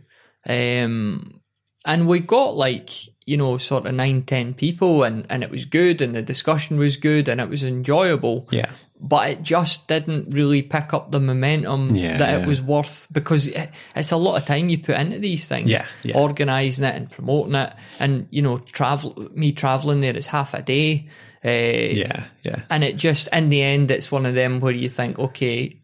[0.49, 1.41] Um,
[1.85, 2.91] and we got like,
[3.27, 6.79] you know, sort of nine, ten people and, and it was good and the discussion
[6.79, 8.71] was good and it was enjoyable Yeah.
[9.01, 12.43] but it just didn't really pick up the momentum Yeah, that yeah.
[12.43, 15.71] it was worth because it, it's a lot of time you put into these things,
[15.71, 16.17] Yeah, yeah.
[16.19, 20.63] organizing it and promoting it, and you know, travel me traveling there is half a
[20.63, 21.09] day,
[21.45, 22.25] uh, Yeah.
[22.43, 22.63] Yeah.
[22.71, 25.77] and it just in the end it's one of them where you think, okay,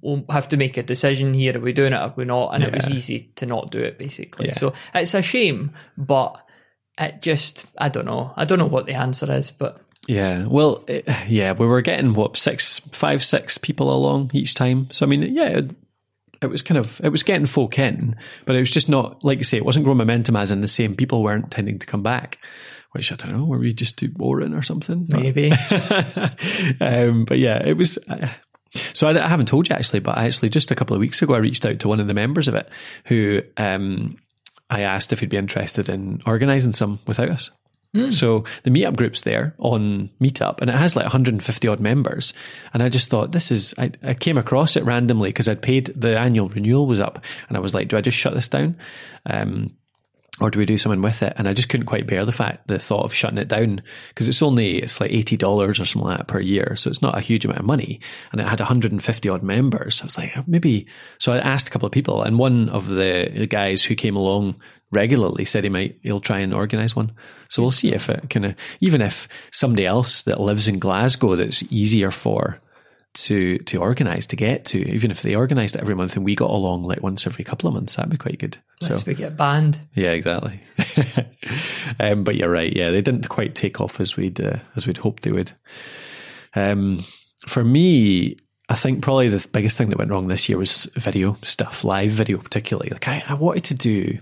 [0.00, 2.54] we'll have to make a decision here: are we doing it, or are we not?
[2.54, 4.50] And it was easy to not do it, basically.
[4.50, 6.36] So it's a shame, but
[6.98, 9.80] it just I don't know, I don't know what the answer is, but.
[10.08, 10.46] Yeah.
[10.46, 14.88] Well, it, yeah, we were getting what six, five, six people along each time.
[14.92, 15.70] So I mean, yeah, it,
[16.42, 19.38] it was kind of it was getting folk in, but it was just not like
[19.38, 22.02] you say, it wasn't growing momentum as in the same people weren't tending to come
[22.02, 22.38] back.
[22.92, 25.06] Which I don't know, were we just too boring or something?
[25.06, 25.50] But- Maybe.
[26.80, 27.98] um, but yeah, it was.
[28.08, 28.28] Uh,
[28.94, 31.20] so I, I haven't told you actually, but I actually just a couple of weeks
[31.20, 32.68] ago I reached out to one of the members of it
[33.06, 34.16] who um,
[34.70, 37.50] I asked if he'd be interested in organising some without us.
[38.10, 42.34] So the meetup group's there on Meetup and it has like 150 odd members.
[42.74, 45.86] And I just thought this is, I, I came across it randomly because I'd paid
[45.86, 48.76] the annual renewal was up and I was like, do I just shut this down?
[49.24, 49.76] Um,
[50.40, 51.32] or do we do something with it?
[51.36, 54.28] And I just couldn't quite bear the fact, the thought of shutting it down because
[54.28, 56.76] it's only, it's like $80 or something like that per year.
[56.76, 58.00] So it's not a huge amount of money.
[58.32, 60.02] And it had 150 odd members.
[60.02, 60.86] I was like, oh, maybe,
[61.18, 64.56] so I asked a couple of people and one of the guys who came along
[64.92, 67.12] regularly said he might, he'll try and organize one.
[67.48, 71.36] So we'll see if it kind of, even if somebody else that lives in Glasgow
[71.36, 72.60] that's easier for
[73.16, 74.78] to to organise to get to.
[74.88, 77.68] Even if they organised it every month and we got along like once every couple
[77.68, 78.58] of months, that'd be quite good.
[78.80, 79.78] Unless so we get banned.
[79.94, 80.60] Yeah, exactly.
[82.00, 82.74] um, but you're right.
[82.74, 85.52] Yeah, they didn't quite take off as we'd uh, as we'd hoped they would.
[86.54, 87.04] Um,
[87.46, 88.36] for me,
[88.68, 92.10] I think probably the biggest thing that went wrong this year was video stuff, live
[92.10, 92.90] video particularly.
[92.90, 94.18] Like I, I wanted to do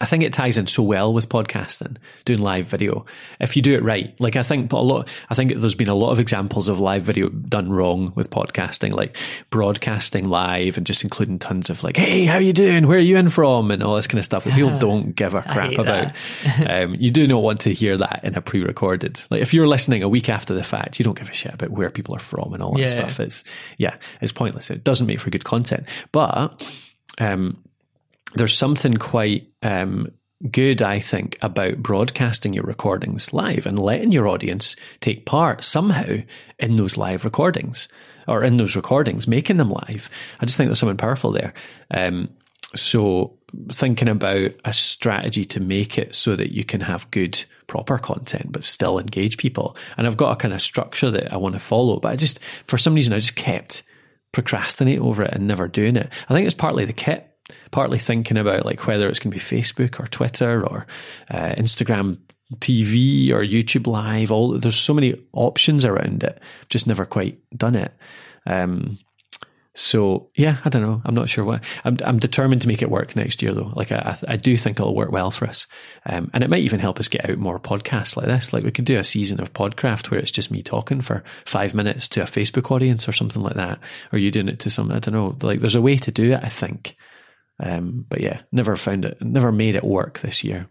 [0.00, 3.06] I think it ties in so well with podcasting, doing live video.
[3.40, 5.94] If you do it right, like I think a lot, I think there's been a
[5.94, 9.16] lot of examples of live video done wrong with podcasting, like
[9.48, 12.86] broadcasting live and just including tons of like, "Hey, how you doing?
[12.86, 15.34] Where are you in from?" and all this kind of stuff that people don't give
[15.34, 16.12] a crap about.
[16.68, 19.22] um, you do not want to hear that in a pre-recorded.
[19.30, 21.70] Like if you're listening a week after the fact, you don't give a shit about
[21.70, 22.86] where people are from and all that yeah.
[22.88, 23.18] stuff.
[23.18, 23.44] It's
[23.78, 24.68] yeah, it's pointless.
[24.68, 26.62] It doesn't make for good content, but.
[27.18, 27.56] Um,
[28.36, 30.12] there's something quite um,
[30.50, 36.18] good, I think, about broadcasting your recordings live and letting your audience take part somehow
[36.58, 37.88] in those live recordings
[38.28, 40.10] or in those recordings, making them live.
[40.40, 41.54] I just think there's something powerful there.
[41.90, 42.28] Um,
[42.74, 43.38] so
[43.70, 48.50] thinking about a strategy to make it so that you can have good proper content
[48.50, 51.58] but still engage people and i've got a kind of structure that i want to
[51.58, 53.82] follow but i just for some reason i just kept
[54.32, 57.25] procrastinating over it and never doing it i think it's partly the kit
[57.70, 60.86] partly thinking about like whether it's going to be Facebook or Twitter or
[61.30, 62.18] uh, Instagram
[62.56, 64.30] TV or YouTube Live.
[64.30, 66.40] All there's so many options around it.
[66.68, 67.92] Just never quite done it.
[68.46, 68.98] Um,
[69.76, 71.02] so yeah, I don't know.
[71.04, 71.62] I'm not sure what.
[71.84, 73.70] I'm I'm determined to make it work next year though.
[73.74, 75.66] Like I I do think it'll work well for us,
[76.06, 78.54] um, and it might even help us get out more podcasts like this.
[78.54, 81.74] Like we could do a season of Podcraft where it's just me talking for five
[81.74, 83.78] minutes to a Facebook audience or something like that.
[84.12, 85.36] Or you doing it to some I don't know.
[85.42, 86.40] Like there's a way to do it.
[86.42, 86.96] I think.
[87.58, 90.68] Um, but yeah, never found it, never made it work this year.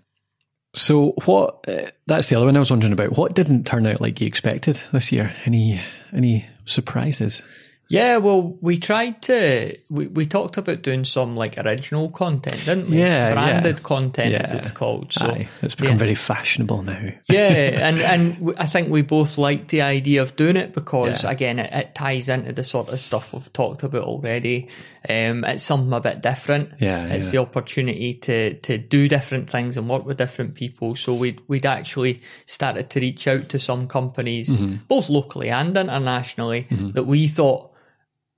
[0.75, 1.67] So what?
[1.67, 3.17] Uh, that's the other one I was wondering about.
[3.17, 5.33] What didn't turn out like you expected this year?
[5.45, 5.79] Any
[6.13, 7.41] any surprises?
[7.87, 9.77] Yeah, well, we tried to.
[9.89, 12.99] We, we talked about doing some like original content, didn't we?
[12.99, 13.83] Yeah, branded yeah.
[13.83, 14.41] content yeah.
[14.41, 15.13] as it's called.
[15.13, 15.97] So Aye, it's become yeah.
[15.99, 17.11] very fashionable now.
[17.29, 17.39] yeah,
[17.87, 21.71] and and I think we both liked the idea of doing it because again, it,
[21.73, 24.69] it ties into the sort of stuff we've talked about already.
[25.07, 26.73] Um, it's something a bit different.
[26.79, 30.95] Yeah, it's the opportunity to to do different things and work with different people.
[30.95, 34.85] So we'd we'd actually started to reach out to some companies, Mm-hmm.
[34.87, 37.71] both locally and internationally, that we thought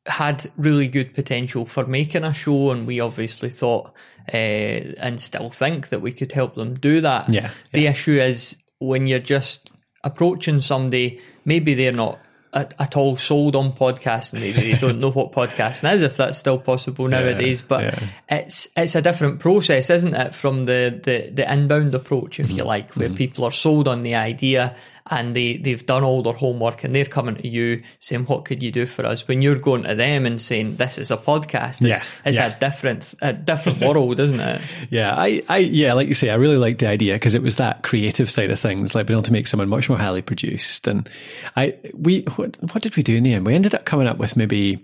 [0.07, 3.93] had really good potential for making a show, and we obviously thought
[4.33, 7.31] uh, and still think that we could help them do that.
[7.31, 9.71] Yeah, The issue is when you're just
[10.03, 12.19] approaching somebody, maybe they're not
[12.53, 14.39] at, at all sold on podcasting.
[14.39, 17.61] Maybe they don't know what podcasting is, if that's still possible nowadays.
[17.61, 17.99] But yeah.
[18.29, 22.57] it's it's a different process, isn't it, from the the, the inbound approach, if you
[22.57, 22.67] Mm-hmm.
[22.67, 24.75] like, where people are sold on the idea
[25.09, 28.61] and they, they've done all their homework and they're coming to you saying, What could
[28.61, 29.27] you do for us?
[29.27, 32.55] When you're going to them and saying, This is a podcast, it's, Yeah, it's yeah.
[32.55, 34.61] a different a different world, isn't it?
[34.89, 37.57] Yeah, I, I, yeah, like you say, I really liked the idea because it was
[37.57, 40.87] that creative side of things, like being able to make someone much more highly produced.
[40.87, 41.09] And
[41.55, 43.45] I, we, what, what did we do in the end?
[43.45, 44.83] We ended up coming up with maybe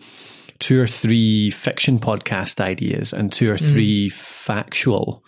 [0.60, 5.24] two or three fiction podcast ideas and two or three factual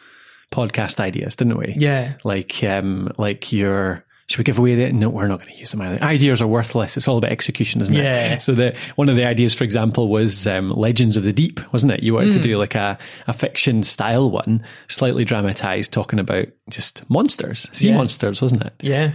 [0.52, 1.74] podcast ideas, didn't we?
[1.78, 2.14] Yeah.
[2.24, 4.92] Like, um, like your, should we give away the?
[4.92, 5.82] No, we're not going to use them.
[5.82, 6.02] Either.
[6.04, 6.98] Ideas are worthless.
[6.98, 8.04] It's all about execution, isn't it?
[8.04, 8.34] Yeah.
[8.34, 8.42] it?
[8.42, 11.92] So the one of the ideas, for example, was um, Legends of the Deep, wasn't
[11.92, 12.02] it?
[12.04, 12.44] You wanted to Mm.
[12.44, 17.98] do like a, a fiction style one, slightly dramatized, talking about just monsters, sea Yeah.
[17.98, 18.74] monsters, wasn't it?
[18.82, 19.14] Yeah.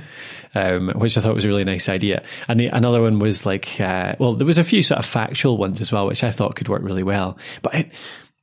[0.54, 2.22] um, which I thought was a really nice idea.
[2.48, 5.56] And the, another one was like, uh, well, there was a few sort of factual
[5.56, 7.38] ones as well, which I thought could work really well.
[7.62, 7.92] But it,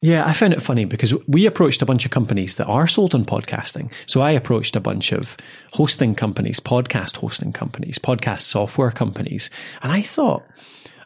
[0.02, 3.16] yeah, I found it funny because we approached a bunch of companies that are sold
[3.16, 3.92] on podcasting.
[4.06, 5.36] So I approached a bunch of
[5.74, 9.50] hosting companies, podcast hosting companies, podcast software companies,
[9.82, 10.44] and I thought.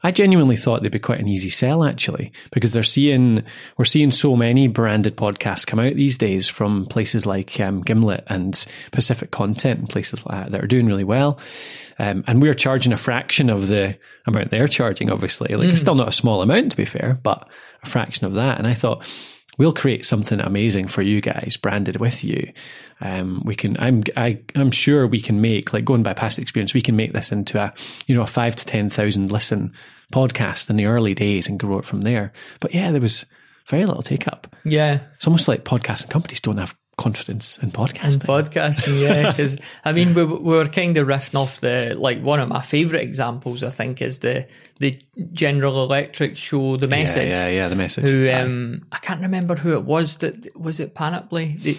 [0.03, 3.43] I genuinely thought they'd be quite an easy sell actually, because they're seeing
[3.77, 8.23] we're seeing so many branded podcasts come out these days from places like um, Gimlet
[8.27, 11.39] and Pacific Content and places like that that are doing really well,
[11.99, 15.09] um, and we're charging a fraction of the amount they're charging.
[15.09, 17.47] Obviously, like it's still not a small amount to be fair, but
[17.83, 18.57] a fraction of that.
[18.57, 19.07] And I thought
[19.57, 22.51] we'll create something amazing for you guys, branded with you.
[22.99, 26.73] Um, we can, I'm, I, I'm sure we can make, like going by past experience,
[26.73, 27.73] we can make this into a,
[28.07, 29.73] you know, a five to 10,000 listen
[30.13, 32.33] podcast in the early days and grow it from there.
[32.59, 33.25] But yeah, there was
[33.67, 34.55] very little take up.
[34.65, 35.01] Yeah.
[35.15, 38.25] It's almost like podcasting companies don't have confidence in podcasting.
[38.25, 39.31] podcasting, yeah.
[39.31, 42.61] Because I mean, we, we were kind of riffing off the like one of my
[42.61, 43.63] favorite examples.
[43.63, 44.47] I think is the
[44.79, 44.99] the
[45.33, 47.29] General Electric show, the message.
[47.29, 48.07] Yeah, yeah, yeah the message.
[48.07, 51.57] Who um, I can't remember who it was that was it Panoply.
[51.59, 51.77] The,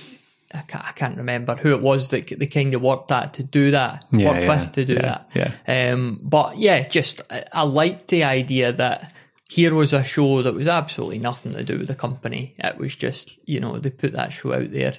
[0.55, 3.43] I can't, I can't remember who it was that they kind of worked at to
[3.43, 5.21] do that, Yeah, worked yeah, with to do yeah,
[5.67, 5.93] that.
[5.95, 9.13] Um, but yeah, just I, I liked the idea that
[9.53, 12.55] here was a show that was absolutely nothing to do with the company.
[12.59, 14.95] It was just you know they put that show out there,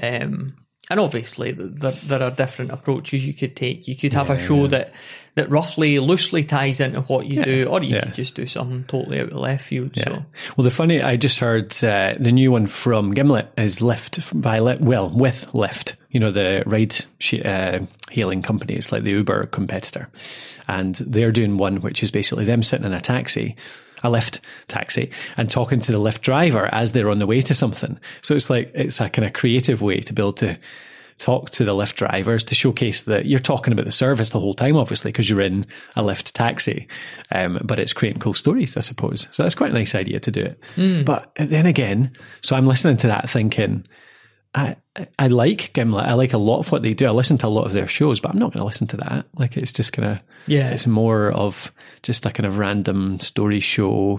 [0.00, 0.56] um,
[0.88, 3.88] and obviously there there are different approaches you could take.
[3.88, 4.92] You could have a show that
[5.34, 8.02] that roughly loosely ties into what you do, or you yeah.
[8.02, 9.96] could just do something totally out of left field.
[9.96, 10.24] So
[10.56, 14.60] Well, the funny, I just heard uh, the new one from Gimlet is Lyft by
[14.60, 19.46] Lyft, well, with Lyft, you know, the ride sh- uh, hailing companies like the Uber
[19.46, 20.08] competitor.
[20.68, 23.56] And they're doing one which is basically them sitting in a taxi,
[24.06, 27.54] a Lyft taxi, and talking to the Lyft driver as they're on the way to
[27.54, 27.98] something.
[28.22, 30.58] So it's like, it's a kind of creative way to be able to
[31.18, 34.52] talk to the Lyft drivers to showcase that you're talking about the service the whole
[34.52, 35.64] time, obviously, because you're in
[35.96, 36.86] a Lyft taxi.
[37.32, 39.26] Um, but it's creating cool stories, I suppose.
[39.32, 40.60] So that's quite a nice idea to do it.
[41.04, 43.86] But then again, so I'm listening to that thinking,
[44.58, 44.76] I,
[45.18, 46.06] I like Gimlet.
[46.06, 47.06] I like a lot of what they do.
[47.06, 48.96] I listen to a lot of their shows, but I'm not going to listen to
[48.96, 49.26] that.
[49.36, 50.70] Like it's just kind of, Yeah.
[50.70, 51.70] it's more of
[52.02, 54.18] just a kind of random story show.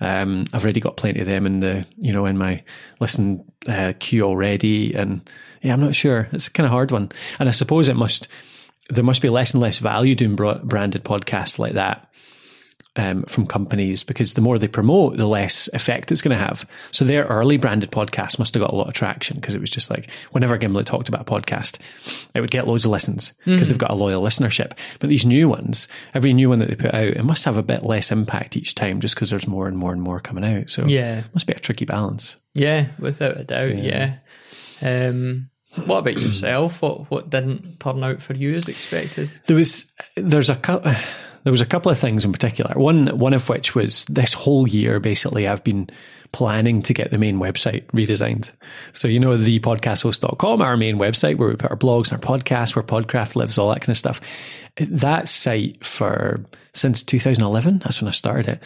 [0.00, 2.62] Um, I've already got plenty of them in the, you know, in my
[3.00, 4.94] listen uh, queue already.
[4.94, 5.22] And
[5.62, 6.28] yeah, I'm not sure.
[6.32, 7.10] It's a kind of hard one.
[7.40, 8.28] And I suppose it must,
[8.90, 12.12] there must be less and less value doing bra- branded podcasts like that
[12.98, 16.68] um, from companies because the more they promote, the less effect it's going to have.
[16.90, 19.70] So their early branded podcast must have got a lot of traction because it was
[19.70, 21.78] just like whenever Gimlet talked about a podcast,
[22.34, 24.72] it would get loads of listens because they've got a loyal listenership.
[24.98, 27.62] But these new ones, every new one that they put out, it must have a
[27.62, 30.68] bit less impact each time just because there's more and more and more coming out.
[30.68, 32.36] So yeah, it must be a tricky balance.
[32.54, 33.76] Yeah, without a doubt.
[33.76, 34.16] Yeah.
[34.82, 35.50] Um,
[35.84, 36.82] what about yourself?
[36.82, 39.30] What what didn't turn out for you as expected?
[39.46, 40.92] There was there's a couple
[41.44, 42.78] there was a couple of things in particular.
[42.78, 45.88] One one of which was this whole year basically I've been
[46.32, 48.50] planning to get the main website redesigned.
[48.92, 52.38] So you know the podcasthost.com, our main website where we put our blogs and our
[52.38, 54.20] podcasts, where Podcraft lives, all that kind of stuff.
[54.76, 58.62] That site for since 2011, that's when I started it,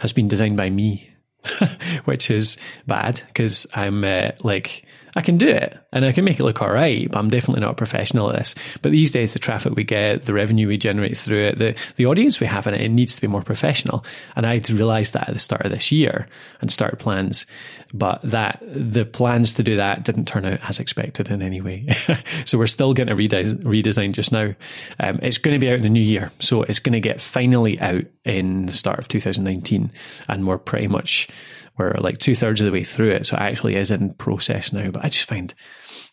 [0.00, 1.08] has been designed by me,
[2.04, 2.56] which is
[2.86, 4.84] bad because I'm uh, like
[5.16, 7.60] I can do it and I can make it look all right, but I'm definitely
[7.60, 8.54] not a professional at this.
[8.82, 12.06] But these days, the traffic we get, the revenue we generate through it, the, the
[12.06, 14.04] audience we have in it, it needs to be more professional.
[14.34, 16.26] And I'd realized that at the start of this year
[16.60, 17.46] and started plans,
[17.92, 21.86] but that the plans to do that didn't turn out as expected in any way.
[22.44, 24.52] so we're still getting a redesign, redesign just now.
[24.98, 26.32] Um, it's going to be out in the new year.
[26.40, 29.92] So it's going to get finally out in the start of 2019
[30.28, 31.28] and we're pretty much
[31.76, 33.26] we're like two thirds of the way through it.
[33.26, 34.90] So it actually is in process now.
[34.90, 35.52] But I just find,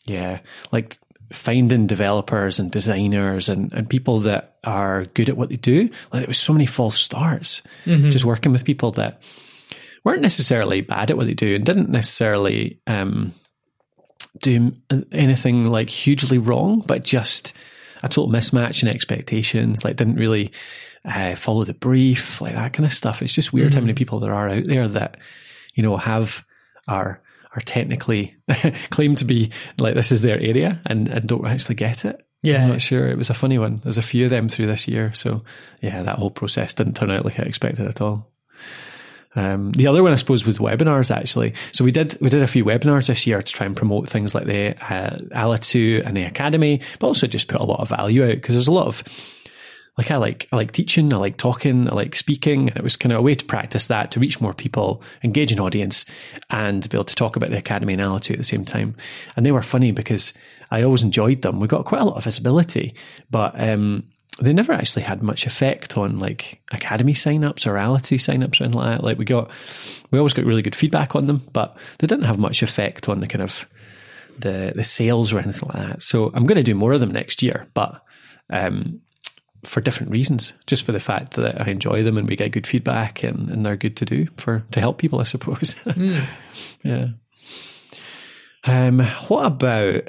[0.05, 0.39] yeah,
[0.71, 0.97] like
[1.31, 5.83] finding developers and designers and, and people that are good at what they do.
[6.11, 7.61] Like there was so many false starts
[8.11, 9.21] just working with people that
[10.03, 13.33] weren't necessarily bad at what they do and didn't necessarily um,
[14.41, 14.71] do
[15.11, 17.53] anything like hugely wrong, but just
[18.03, 19.83] a total mismatch in expectations.
[19.85, 20.51] Like didn't really
[21.05, 23.21] uh, follow the brief, like that kind of stuff.
[23.21, 25.17] It's just weird how many people there are out there that
[25.73, 26.45] you know have
[26.87, 27.21] are
[27.55, 28.35] are technically
[28.89, 32.25] claim to be like this is their area and, and don't actually get it.
[32.43, 32.63] Yeah.
[32.63, 33.07] I'm not sure.
[33.07, 33.81] It was a funny one.
[33.83, 35.13] There's a few of them through this year.
[35.13, 35.43] So
[35.81, 38.31] yeah, that whole process didn't turn out like I expected at all.
[39.35, 41.53] Um, the other one, I suppose, was webinars actually.
[41.71, 44.33] So we did we did a few webinars this year to try and promote things
[44.35, 48.23] like the uh, Alitu and the Academy, but also just put a lot of value
[48.23, 49.03] out because there's a lot of
[49.97, 52.69] like I like I like teaching, I like talking, I like speaking.
[52.69, 55.51] And it was kind of a way to practice that to reach more people, engage
[55.51, 56.05] an audience,
[56.49, 58.95] and be able to talk about the Academy and Alitu at the same time.
[59.35, 60.33] And they were funny because
[60.69, 61.59] I always enjoyed them.
[61.59, 62.95] We got quite a lot of visibility,
[63.29, 64.05] but um,
[64.39, 68.79] they never actually had much effect on like Academy signups or Alitu signups or anything
[68.79, 69.03] like that.
[69.03, 69.51] Like we got,
[70.09, 73.19] we always got really good feedback on them, but they didn't have much effect on
[73.19, 73.67] the kind of
[74.39, 76.01] the the sales or anything like that.
[76.01, 78.01] So I'm going to do more of them next year, but
[78.49, 79.01] um,
[79.63, 82.65] for different reasons, just for the fact that I enjoy them and we get good
[82.67, 85.75] feedback and, and they're good to do for to help people, I suppose.
[86.83, 87.07] yeah.
[88.65, 90.03] Um, what about?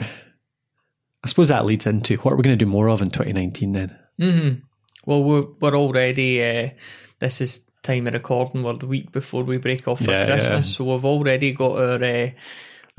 [1.24, 3.72] I suppose that leads into what are we going to do more of in 2019
[3.72, 3.98] then?
[4.20, 4.61] Mm-hmm.
[5.07, 6.42] Well, we're, we're already.
[6.44, 6.70] Uh,
[7.18, 10.68] this is time of recording, we're the week before we break off for Yeah, Christmas,
[10.70, 10.76] yeah.
[10.76, 12.30] so we've already got our uh,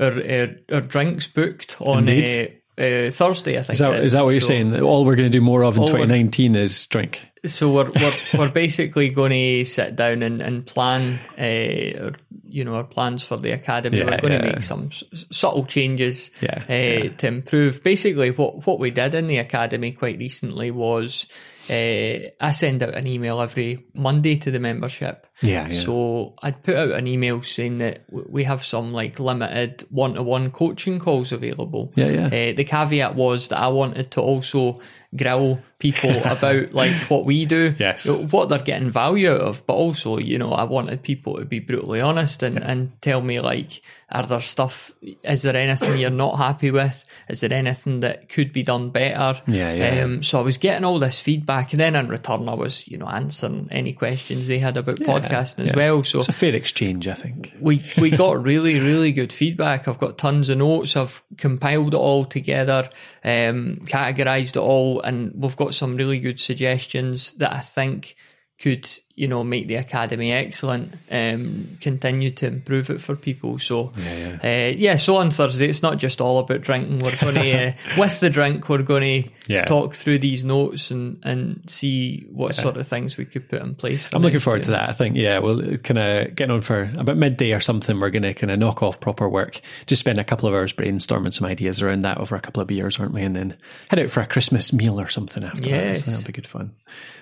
[0.00, 2.50] our, our our drinks booked on Indeed.
[2.50, 3.58] uh, Thursday.
[3.58, 4.06] I think Is that, is.
[4.06, 4.80] is that what you're So- saying?
[4.80, 7.20] All we're going to do more of in 2019 is drink.
[7.46, 12.12] so we're we're, we're basically going to sit down and, and plan uh, our,
[12.46, 15.66] you know our plans for the academy Yeah, we're going to make some s- subtle
[15.66, 17.08] changes Yeah, uh, yeah.
[17.10, 21.26] to improve basically what what we did in the academy quite recently was
[21.70, 25.78] uh, I send out an email every Monday to the membership Yeah, yeah.
[25.78, 30.98] so I'd put out an email saying that we have some like limited one-to-one coaching
[30.98, 31.92] calls available.
[31.94, 32.26] Yeah, yeah.
[32.26, 34.80] Uh, the caveat was that I wanted to also
[35.16, 38.06] grill people about like what we do, Yes.
[38.06, 41.60] what they're getting value out of, but also you know I wanted people to be
[41.60, 44.92] brutally honest and and tell me like, are there stuff?
[45.22, 47.04] Is there anything you're not happy with?
[47.28, 49.40] Is there anything that could be done better?
[49.46, 50.02] Yeah, yeah.
[50.04, 52.96] Um, so I was getting all this feedback, and then in return I was you
[52.98, 55.76] know answering any questions they had about podcasting as yeah.
[55.76, 56.04] well.
[56.04, 57.52] So It's a fair exchange, I think.
[57.60, 59.86] we we got really really good feedback.
[59.88, 60.96] I've got tons of notes.
[60.96, 62.88] I've compiled it all together,
[63.24, 68.16] um, categorized it all, and we've got some really good suggestions that I think
[68.58, 70.94] could you know make the academy excellent.
[71.10, 73.58] Um, continue to improve it for people.
[73.60, 74.96] So Yeah, Uh, yeah.
[74.96, 76.98] So on Thursday, it's not just all about drinking.
[77.00, 79.66] We're going to uh, with the drink, we're going to Yeah.
[79.66, 83.74] talk through these notes and and see what sort of things we could put in
[83.76, 84.04] place.
[84.06, 84.64] For I'm looking forward year.
[84.64, 84.88] to that.
[84.88, 88.00] I think, yeah, we'll kind of getting on for about midday or something.
[88.00, 90.72] We're going to kind of knock off proper work, just spend a couple of hours
[90.72, 93.22] brainstorming some ideas around that over a couple of beers, aren't we?
[93.22, 93.56] And then
[93.90, 95.68] head out for a Christmas meal or something after that.
[95.70, 96.04] Yes.
[96.04, 96.72] So that'll be good fun.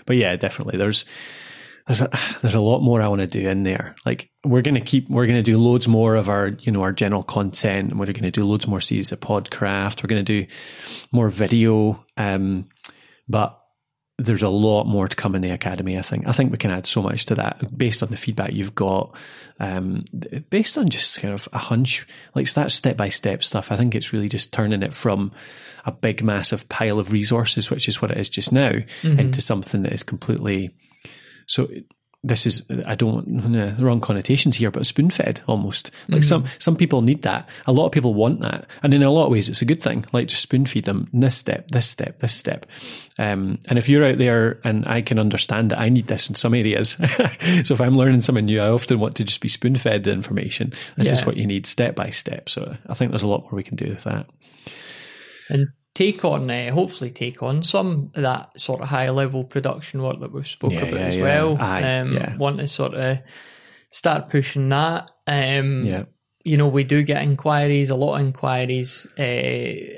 [0.06, 0.78] But yeah, definitely.
[0.78, 1.04] There's,
[1.86, 2.10] there's a,
[2.42, 3.94] there's a lot more I want to do in there.
[4.04, 6.82] Like we're going to keep, we're going to do loads more of our, you know,
[6.82, 10.02] our general content and we're going to do loads more series of podcraft.
[10.02, 10.52] We're going to do
[11.12, 12.04] more video.
[12.16, 12.68] Um,
[13.28, 13.58] but
[14.18, 15.98] there's a lot more to come in the academy.
[15.98, 16.26] I think.
[16.26, 19.14] I think we can add so much to that based on the feedback you've got,
[19.58, 20.04] um,
[20.50, 23.72] based on just kind of a hunch, like it's that step by step stuff.
[23.72, 25.32] I think it's really just turning it from
[25.84, 28.72] a big, massive pile of resources, which is what it is just now,
[29.18, 30.74] into something that is completely.
[31.46, 31.68] So
[32.24, 35.90] this is I don't no, the wrong connotations here, but spoon fed almost.
[36.08, 37.48] Like some some people need that.
[37.66, 39.82] A lot of people want that, and in a lot of ways, it's a good
[39.82, 40.04] thing.
[40.12, 42.66] Like just spoon feed them this step, this step, this step.
[43.18, 46.36] Um, and if you're out there, and I can understand that I need this in
[46.36, 46.90] some areas.
[47.64, 50.12] so if I'm learning something new, I often want to just be spoon fed the
[50.12, 50.72] information.
[50.96, 52.48] This is what you need step by step.
[52.48, 54.26] So I think there's a lot more we can do with that.
[55.48, 60.02] and take on, uh, hopefully, take on some of that sort of high level production
[60.02, 61.22] work that we've spoke Yeah, about yeah, as yeah.
[61.22, 61.58] well.
[61.60, 62.38] Aye, um.
[62.38, 63.18] Want to sort of
[63.90, 65.10] start pushing that.
[65.26, 66.04] Um, Yeah.
[66.44, 69.06] You know, we do get inquiries, a lot of inquiries.
[69.16, 69.22] Uh,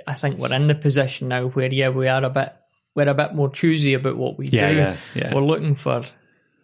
[0.07, 2.53] I think we're in the position now where, yeah, we are a bit,
[2.95, 4.59] we're a bit more choosy about what we do.
[4.59, 5.35] yeah, yeah.
[5.35, 6.03] We're looking for,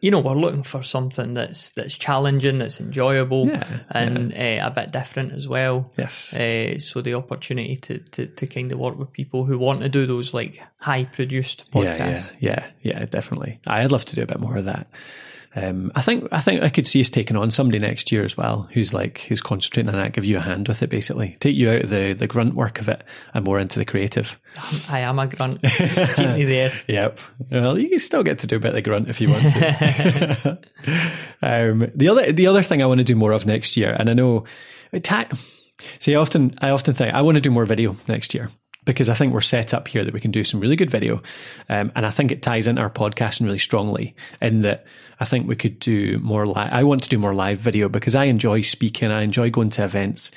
[0.01, 4.70] you know, we're looking for something that's that's challenging, that's enjoyable, Yeah, and uh, a
[4.70, 5.90] bit different as well.
[5.98, 6.32] Yes.
[6.32, 9.88] Uh, so the opportunity to, to, to kind of work with people who want to
[9.88, 12.34] do those like high produced podcasts.
[12.40, 13.61] Yeah, yeah, yeah, definitely.
[13.66, 14.88] I'd love to do a bit more of that.
[15.57, 18.36] Um, I think I think I could see us taking on somebody next year as
[18.36, 21.57] well, who's like who's concentrating on that, give you a hand with it, basically, take
[21.57, 23.03] you out of the the grunt work of it
[23.34, 24.38] and more into the creative.
[24.88, 25.61] I am a grunt.
[26.14, 26.72] Keep me there.
[26.86, 27.18] Yep.
[27.51, 30.59] Well, you still get to do a bit of grunt if you want to.
[31.42, 34.09] um, the other the other thing I want to do more of next year, and
[34.09, 34.44] I know,
[35.03, 35.28] ta-
[35.98, 38.51] see, I often I often think I want to do more video next year
[38.85, 41.22] because I think we're set up here that we can do some really good video,
[41.68, 44.87] um, and I think it ties into our podcasting really strongly in that
[45.20, 46.72] I think we could do more live.
[46.72, 49.85] I want to do more live video because I enjoy speaking, I enjoy going to
[49.85, 50.31] events,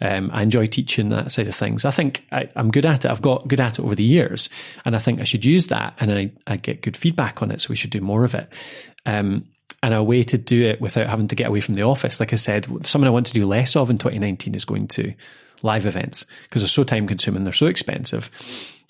[0.00, 1.84] um, I enjoy teaching that side of things.
[1.84, 3.10] I think I, I'm good at it.
[3.10, 4.50] I've got good at it over the years,
[4.84, 7.62] and I think I should use that, and I, I get good feedback on it.
[7.62, 8.52] So we should do more of it.
[9.06, 9.46] Um,
[9.82, 12.32] and a way to do it without having to get away from the office, like
[12.32, 15.12] I said, something I want to do less of in 2019 is going to
[15.64, 18.30] live events because they're so time consuming, they're so expensive.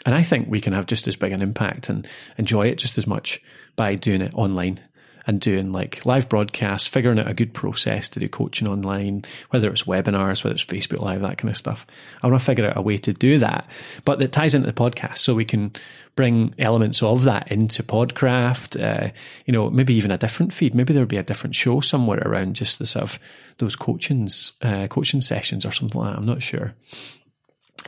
[0.05, 2.07] And I think we can have just as big an impact and
[2.37, 3.41] enjoy it just as much
[3.77, 4.81] by doing it online
[5.27, 9.71] and doing like live broadcasts, figuring out a good process to do coaching online, whether
[9.71, 11.87] it's webinars, whether it's Facebook Live, that kind of stuff.
[12.23, 13.67] I want to figure out a way to do that,
[14.05, 15.73] but that ties into the podcast so we can
[16.17, 19.11] bring elements of that into Podcraft, uh,
[19.47, 20.75] you know, maybe even a different feed.
[20.75, 23.19] Maybe there'll be a different show somewhere around just the sort of
[23.59, 26.19] those coachings, uh, coaching sessions or something like that.
[26.19, 26.75] I'm not sure.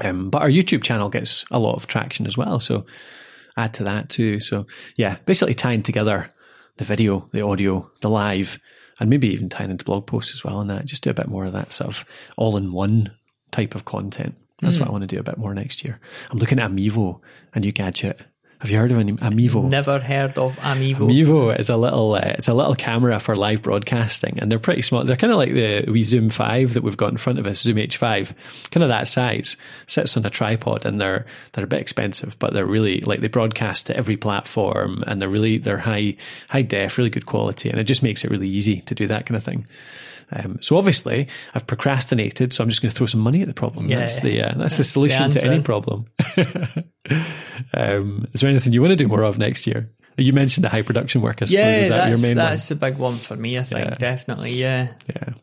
[0.03, 2.61] Um, but our YouTube channel gets a lot of traction as well.
[2.61, 2.87] So
[3.57, 4.41] add to that too.
[4.41, 4.67] So
[4.97, 6.29] yeah, basically tying together
[6.77, 8.59] the video, the audio, the live,
[8.99, 10.61] and maybe even tying into blog posts as well.
[10.61, 12.05] And that just do a bit more of that sort of
[12.37, 13.13] all in one
[13.51, 14.35] type of content.
[14.63, 14.91] That's what hmm.
[14.91, 16.01] I want to do a bit more next year.
[16.31, 17.21] I'm looking at a Mevo,
[17.55, 18.21] a new gadget
[18.61, 19.71] Have you heard of an Amiivo?
[19.71, 21.11] Never heard of a Mevo.
[21.11, 24.81] Amiivo is a little uh, it's a little camera for live broadcasting, and they're pretty
[24.81, 25.05] small.
[25.05, 27.61] They're kind of like the wee Zoom Five that we've got in front of us,
[27.61, 28.33] Zoom H5,
[28.71, 29.59] kind of that size.
[29.87, 33.29] Sits on a tripod, and they're they're a bit expensive, but they're really like they
[33.29, 36.17] broadcast to every platform, and they're really they're high
[36.49, 39.27] high def, really good quality, and it just makes it really easy to do that
[39.27, 39.67] kind of thing.
[40.33, 43.55] Um, so obviously, I've procrastinated, so I'm just going to throw some money at the
[43.55, 43.87] problem.
[43.87, 44.01] Yeah.
[44.01, 46.07] that's the uh, that's, That's the the solution to any problem.
[47.75, 49.91] um, is there anything you want to do more of next year?
[50.19, 51.43] You mentioned the high production work.
[51.43, 53.63] I suppose Yeah, is that your that's, main that's the big one for me, I
[53.63, 53.95] think, Yeah.
[53.99, 54.95] definitely, yeah.
[55.15, 55.35] Yeah,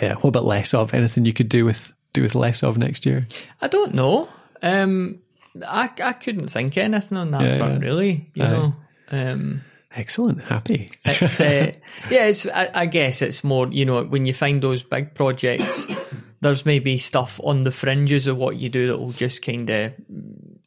[0.00, 0.14] yeah.
[0.16, 3.22] What about less of anything you could do with do with less of next year?
[3.60, 4.28] I don't know.
[4.62, 5.20] Um,
[5.66, 8.74] I, I couldn't think anything on that Yeah, front, really, you know.
[9.10, 9.62] Um,
[9.96, 10.88] Excellent, happy.
[11.04, 11.72] it's uh,
[12.10, 15.88] yeah it's I, I guess it's more you know when you find those big projects
[16.40, 19.92] there's maybe stuff on the fringes of what you do that will just kind of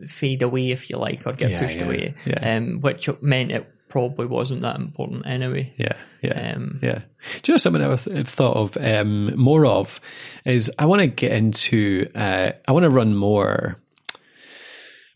[0.08, 2.58] fade away if you like or get Yeah, pushed yeah, away yeah.
[2.58, 7.02] um which meant it probably wasn't that important anyway Yeah, yeah, Um, yeah.
[7.44, 10.02] Do you know something I've th- thought of um, more of
[10.46, 13.78] is I want to get into uh, I want to run more.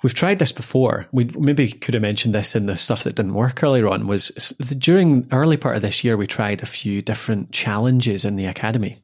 [0.04, 1.08] We've tried this before.
[1.12, 4.08] We maybe could have mentioned this in the stuff that didn't work earlier on.
[4.08, 4.30] Was
[4.78, 8.98] during early part of this year we tried a few different challenges in the academy.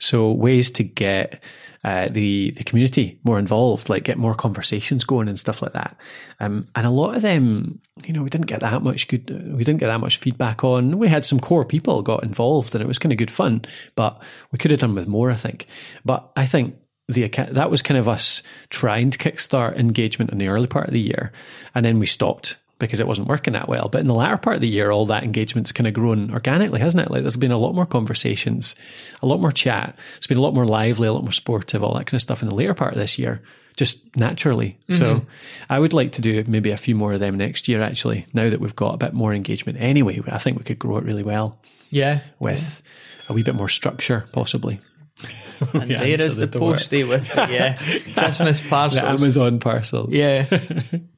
[0.00, 1.40] So ways to get
[1.84, 5.96] uh, the the community more involved, like get more conversations going and stuff like that.
[6.38, 9.28] Um, and a lot of them, you know, we didn't get that much good.
[9.52, 10.98] We didn't get that much feedback on.
[10.98, 13.62] We had some core people got involved, and it was kind of good fun.
[13.96, 14.22] But
[14.52, 15.66] we could have done with more, I think.
[16.04, 16.76] But I think
[17.08, 20.86] the acca- that was kind of us trying to kickstart engagement in the early part
[20.86, 21.32] of the year,
[21.74, 23.88] and then we stopped because it wasn't working that well.
[23.88, 26.80] But in the latter part of the year, all that engagement's kind of grown organically,
[26.80, 27.12] hasn't it?
[27.12, 28.74] Like there's been a lot more conversations,
[29.22, 29.96] a lot more chat.
[30.16, 32.42] It's been a lot more lively, a lot more sportive, all that kind of stuff
[32.42, 33.40] in the later part of this year,
[33.76, 34.78] just naturally.
[34.88, 35.28] So mm-hmm.
[35.70, 38.50] I would like to do maybe a few more of them next year, actually, now
[38.50, 39.78] that we've got a bit more engagement.
[39.80, 41.60] Anyway, I think we could grow it really well
[41.92, 42.82] yeah with
[43.28, 44.80] a wee bit more structure, possibly.
[45.74, 47.76] and there the, the postie with the yeah
[48.14, 50.14] Christmas parcels The Amazon parcels.
[50.14, 50.46] yeah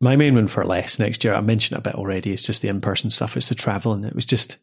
[0.00, 2.60] My main one for less next year, I mentioned it a bit already, it's just
[2.62, 3.36] the in person stuff.
[3.36, 4.04] It's the traveling.
[4.04, 4.58] It was just,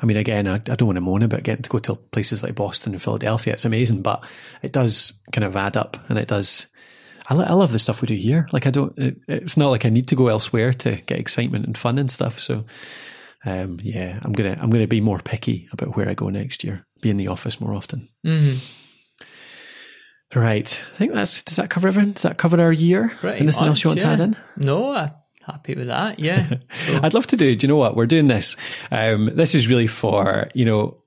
[0.00, 2.42] I mean, again, I, I don't want to moan about getting to go to places
[2.42, 3.52] like Boston and Philadelphia.
[3.52, 4.24] It's amazing, but
[4.62, 6.68] it does kind of add up and it does.
[7.28, 8.48] I, I love the stuff we do here.
[8.50, 11.66] Like, I don't, it, it's not like I need to go elsewhere to get excitement
[11.66, 12.40] and fun and stuff.
[12.40, 12.64] So,
[13.44, 16.30] um, yeah, I'm going to, I'm going to be more picky about where I go
[16.30, 18.08] next year, be in the office more often.
[18.26, 18.58] Mhm.
[20.34, 20.80] Right.
[20.94, 22.12] I think that's, does that cover everything?
[22.12, 23.12] Does that cover our year?
[23.20, 24.36] Pretty Anything else you want much, to add in?
[24.56, 25.10] no I'm
[25.46, 26.58] happy with that yeah
[27.02, 27.56] I'd love to do.
[27.56, 28.54] Do you know what we're doing this?
[28.90, 30.98] Um, this is really for you know.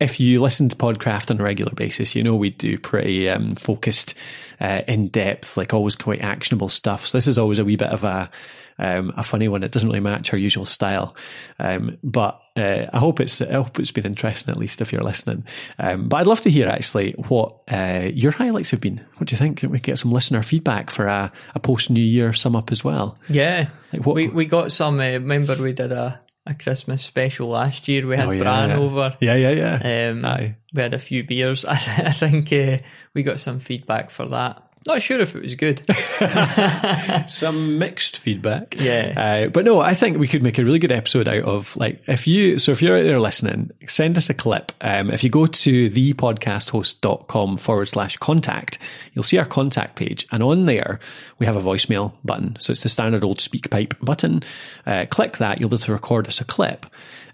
[0.00, 3.54] If you listen to Podcraft on a regular basis, you know we do pretty um,
[3.54, 4.14] focused,
[4.60, 7.06] uh, in depth, like always quite actionable stuff.
[7.06, 8.30] So this is always a wee bit of a
[8.78, 9.62] um, a funny one.
[9.62, 11.14] It doesn't really match our usual style,
[11.58, 15.02] um, but uh, I hope it's I hope it's been interesting at least if you're
[15.02, 15.44] listening.
[15.78, 19.04] Um, but I'd love to hear actually what uh, your highlights have been.
[19.18, 19.58] What do you think?
[19.58, 22.82] Can we get some listener feedback for a, a post New Year sum up as
[22.82, 23.18] well?
[23.28, 24.98] Yeah, Like what- we we got some.
[24.98, 28.06] Uh, remember, we did a, a Christmas special last year.
[28.06, 28.76] We had Oh, yeah, Bran yeah.
[28.78, 29.16] over.
[29.20, 30.10] Yeah, yeah, yeah.
[30.10, 30.56] Um, Aye.
[30.74, 31.64] we had a few beers.
[31.68, 32.78] I, th- I think uh,
[33.14, 34.62] we got some feedback for that.
[34.90, 35.82] Not sure if it was good.
[37.30, 38.74] some mixed feedback.
[38.76, 39.14] Yeah.
[39.16, 42.02] Uh, but no, I think we could make a really good episode out of like
[42.08, 44.72] if you so if you're out there listening, send us a clip.
[44.80, 48.80] Um, if you go to thepodcasthost.com forward slash contact,
[49.12, 50.26] you'll see our contact page.
[50.32, 50.98] And on there
[51.38, 52.56] we have a voicemail button.
[52.58, 54.42] So it's the standard old SpeakPipe button.
[54.86, 56.84] Uh, click that, you'll be able to record us a clip.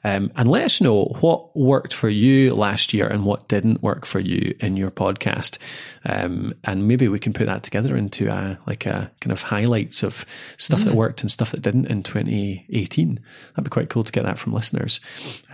[0.07, 4.07] Um, and let us know what worked for you last year and what didn't work
[4.07, 5.59] for you in your podcast.
[6.05, 10.05] Um, and maybe we can put that together into a, like a kind of highlights
[10.05, 10.25] of
[10.59, 13.19] stuff that worked and stuff that didn't in 2018.
[13.51, 15.01] That'd be quite cool to get that from listeners.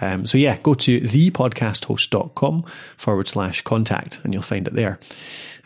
[0.02, 2.66] Um, so yeah, go to thepodcasthost.com
[2.98, 5.00] forward slash contact and you'll find it there.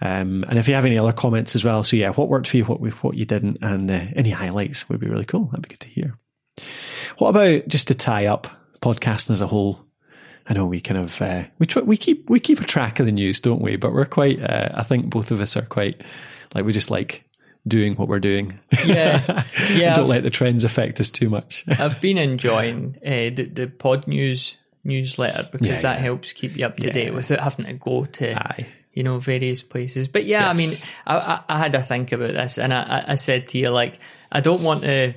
[0.00, 2.56] Um, and if you have any other comments as well, so yeah, what worked for
[2.56, 5.46] you, what what you didn't, and uh, any highlights would be really cool.
[5.46, 6.18] That'd be good to hear.
[7.18, 8.46] What about just to tie up
[8.80, 9.84] podcasting as a whole?
[10.48, 13.06] I know we kind of uh, we try, we keep we keep a track of
[13.06, 13.76] the news, don't we?
[13.76, 14.40] But we're quite.
[14.42, 16.00] Uh, I think both of us are quite
[16.54, 17.24] like we just like
[17.66, 18.58] doing what we're doing.
[18.84, 19.42] Yeah.
[19.70, 21.64] Yeah, don't I've- let the trends affect us too much.
[21.68, 24.54] I've been enjoying uh, the the Podnews
[24.84, 26.02] newsletter because Yeah, that yeah.
[26.02, 26.92] helps keep you up to Yeah.
[26.92, 28.68] date without having to go to Aye.
[28.92, 30.06] you know various places.
[30.06, 30.70] But yeah, I mean,
[31.08, 33.98] I, I, I had to think about this, and I- I said to you like,
[34.30, 35.14] I don't want to.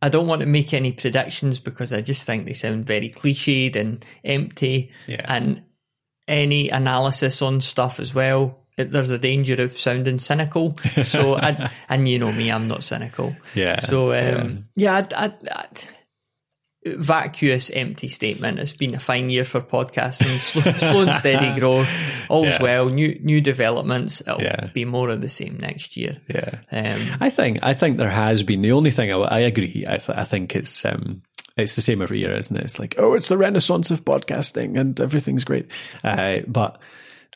[0.00, 3.76] I don't want to make any predictions because I just think they sound very cliched
[3.76, 4.92] and empty.
[5.06, 5.24] Yeah.
[5.28, 5.62] And
[6.26, 10.78] any analysis on stuff as well it, there's a danger of sounding cynical.
[11.02, 13.36] So, I, and you know me, I'm not cynical.
[13.54, 13.80] Yeah.
[13.80, 15.66] So, um, yeah, I, I, I,
[16.86, 18.58] vacuous, empty statement.
[18.58, 20.38] It's been a fine year for podcasting.
[20.38, 21.90] Slow, slow and steady growth.
[22.28, 22.62] All's Yeah.
[22.62, 22.88] well.
[22.88, 24.20] New new developments.
[24.20, 24.68] It'll Yeah.
[24.72, 26.18] be more of the same next year.
[26.28, 26.58] Yeah.
[26.70, 29.84] Um, I think I think there has been the only thing I, I agree.
[29.86, 31.22] I, th- I think it's um
[31.56, 32.62] it's the same every year, isn't it?
[32.64, 35.66] It's like oh, it's the renaissance of podcasting and everything's great.
[36.04, 36.80] Uh, but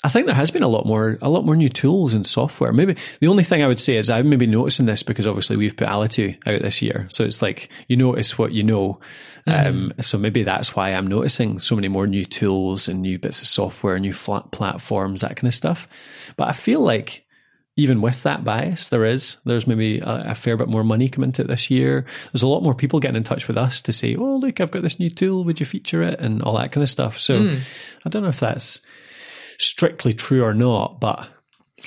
[0.05, 2.72] I think there has been a lot more a lot more new tools and software.
[2.72, 5.76] Maybe the only thing I would say is I'm maybe noticing this because obviously we've
[5.76, 8.98] put Alitu out this year, so it's like you notice what you know.
[9.46, 13.42] Um, so maybe that's why I'm noticing so many more new tools and new bits
[13.42, 15.88] of software, new flat platforms, that kind of stuff.
[16.36, 17.24] But I feel like
[17.76, 21.32] even with that bias, there is there's maybe a, a fair bit more money coming
[21.32, 22.07] to it this year.
[22.32, 24.70] There's a lot more people getting in touch with us to say, "Oh, look, I've
[24.70, 25.44] got this new tool.
[25.44, 27.18] Would you feature it?" and all that kind of stuff.
[27.18, 27.38] So
[28.05, 28.80] I don't know if that's
[29.62, 31.28] strictly true or not, but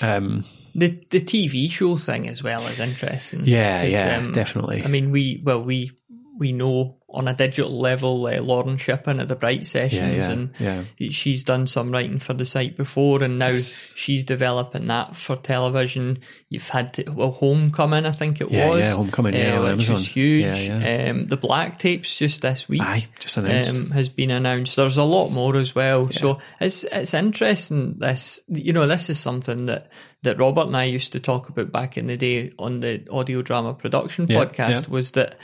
[0.01, 3.41] um, the the TV show thing as well is interesting.
[3.43, 4.83] Yeah, yeah, um, definitely.
[4.83, 5.91] I mean, we well we
[6.37, 10.49] we know on a digital level, uh, Lauren Shippen at the Bright Sessions, yeah, and
[10.59, 11.09] yeah.
[11.09, 16.19] she's done some writing for the site before, and now she's developing that for television.
[16.49, 19.63] You've had to, well, Homecoming, I think it Yeah, was, yeah, Homecoming, yeah, uh, on
[19.63, 19.95] which Amazon.
[19.95, 20.43] was huge.
[20.45, 21.09] Yeah, yeah.
[21.11, 22.81] Um, the Black Tapes just this week.
[22.81, 23.77] Aye, just announced.
[23.77, 24.75] Um, has been announced.
[24.75, 26.11] There's a lot more as well.
[26.11, 27.95] So it's it's interesting.
[27.97, 29.89] This you know this is something that
[30.23, 33.41] that Robert and I used to talk about back in the day on the audio
[33.41, 34.87] drama production Yeah, podcast.
[34.87, 34.89] yeah.
[34.89, 35.37] Was that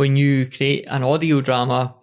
[0.00, 1.94] when you create an audio drama,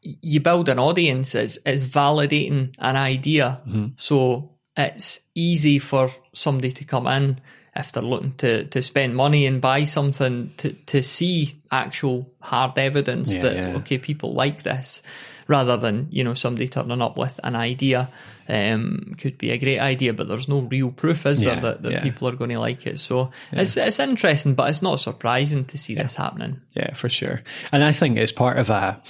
[0.00, 1.34] you build an audience.
[1.34, 3.60] It's it's validating an idea.
[3.68, 3.86] Mm-hmm.
[3.96, 7.38] So it's easy for somebody to come in
[7.74, 12.78] if they're looking to, to spend money and buy something to, to see actual hard
[12.78, 13.76] evidence Yeah, that yeah.
[13.76, 15.02] okay people like this
[15.48, 18.08] rather than you know somebody turning up with an idea
[18.48, 21.82] um could be a great idea but there's no real proof is Yeah, there that,
[21.82, 22.02] that yeah.
[22.02, 25.78] people are going to like it so it's it's interesting but it's not surprising to
[25.78, 27.42] see this happening Yeah, for sure.
[27.72, 29.00] And I think it's part of a,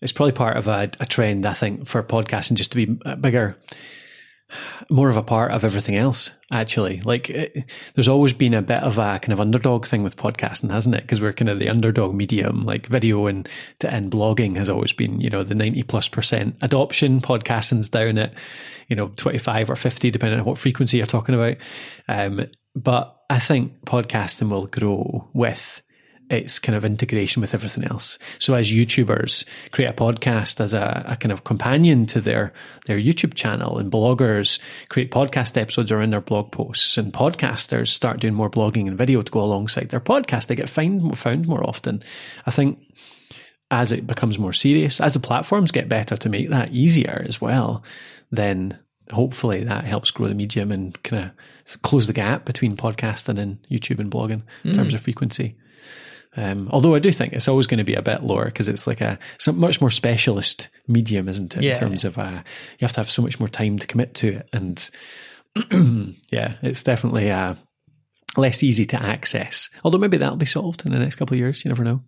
[0.00, 2.86] it's probably part of a, a trend, I think, for podcasting just to be
[3.20, 3.56] bigger,
[4.90, 7.00] more of a part of everything else, actually.
[7.00, 10.70] Like, it, there's always been a bit of a kind of underdog thing with podcasting,
[10.70, 11.02] hasn't it?
[11.02, 13.48] Because we're kind of the underdog medium, like video and,
[13.80, 17.20] to end blogging has always been, you know, the 90 plus percent adoption.
[17.20, 18.34] Podcasting's down at,
[18.88, 21.56] you know, 25 or 50, depending on what frequency you're talking about.
[22.08, 25.82] Um, but I think podcasting will grow with,
[26.32, 28.18] its kind of integration with everything else.
[28.38, 32.52] So as YouTubers create a podcast as a, a kind of companion to their
[32.86, 34.58] their YouTube channel, and bloggers
[34.88, 39.20] create podcast episodes around their blog posts, and podcasters start doing more blogging and video
[39.20, 42.02] to go alongside their podcast, they get find, found more often.
[42.46, 42.78] I think
[43.70, 47.40] as it becomes more serious, as the platforms get better to make that easier as
[47.40, 47.82] well,
[48.30, 48.78] then
[49.10, 51.30] hopefully that helps grow the medium and kind
[51.66, 54.96] of close the gap between podcasting and YouTube and blogging in terms hmm.
[54.96, 55.56] of frequency.
[56.36, 58.86] Um, although I do think it's always going to be a bit lower because it's
[58.86, 61.62] like a it's a much more specialist medium, isn't it?
[61.62, 61.72] Yeah.
[61.72, 62.42] In terms of uh,
[62.78, 64.90] you have to have so much more time to commit to it, and
[66.30, 67.54] yeah, it's definitely uh,
[68.36, 69.68] less easy to access.
[69.84, 71.64] Although maybe that'll be solved in the next couple of years.
[71.64, 72.02] You never know.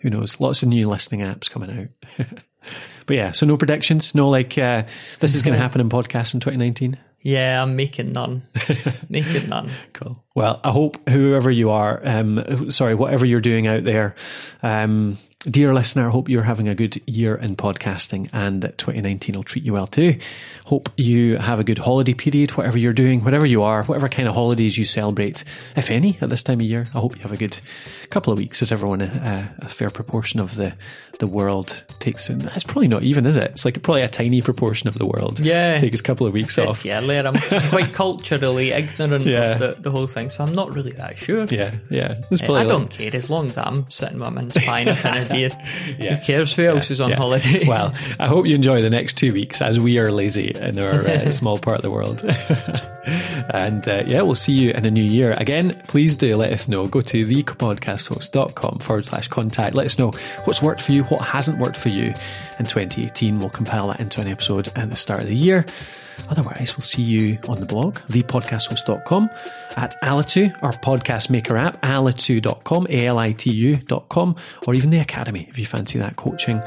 [0.00, 0.40] Who knows?
[0.40, 2.26] Lots of new listening apps coming out.
[3.06, 4.14] but yeah, so no predictions.
[4.14, 4.84] No like uh,
[5.20, 6.98] this is going to happen in podcast in 2019.
[7.22, 8.42] yeah i'm making none
[9.10, 10.24] making none Cool.
[10.34, 14.14] Well, I hope whoever you are, um, sorry, whatever you're doing out there,
[14.62, 19.34] um, dear listener, I hope you're having a good year in podcasting and that 2019
[19.34, 20.18] will treat you well too.
[20.66, 24.28] Hope you have a good holiday period, whatever you're doing, whatever you are, whatever kind
[24.28, 25.42] of holidays you celebrate,
[25.74, 26.86] if any, at this time of year.
[26.94, 27.58] I hope you have a good
[28.10, 30.74] couple of weeks as everyone, uh, a fair proportion of the,
[31.18, 33.50] the world takes, and it's probably not even, is it?
[33.52, 35.78] It's like probably a tiny proportion of the world Yeah.
[35.78, 36.84] takes a couple of weeks off.
[36.84, 37.34] yeah earlier i'm
[37.70, 39.52] quite culturally ignorant Yeah.
[39.52, 42.20] of the, the whole thing so i'm not really that sure Yeah, yeah.
[42.30, 44.80] It's I probably like- don't care as long as I'm sitting with my mince pie
[44.80, 45.50] and a tin of beer.
[45.98, 46.26] Yes.
[46.26, 47.16] Who cares who else is on Yeah.
[47.16, 47.64] holiday?
[47.66, 51.06] Well, I hope you enjoy the next two weeks as we are lazy in our
[51.06, 52.22] uh, small part of the world.
[53.54, 55.32] and uh, yeah, we'll see you in a new year.
[55.38, 56.86] Again, please do let us know.
[56.86, 59.74] Go to thepodcasthost.com forward slash contact.
[59.74, 60.10] Let us know
[60.44, 62.14] what's worked for you, what hasn't worked for you
[62.58, 63.38] in 2018.
[63.38, 65.64] We'll compile that into an episode at the start of the year.
[66.28, 69.30] Otherwise, we'll see you on the blog, thepodcasthost.com,
[69.76, 74.36] at Alitu, our podcast maker app, alitu.com, A-L-I-T-U.com,
[74.66, 76.62] or even the Academy if you fancy that coaching.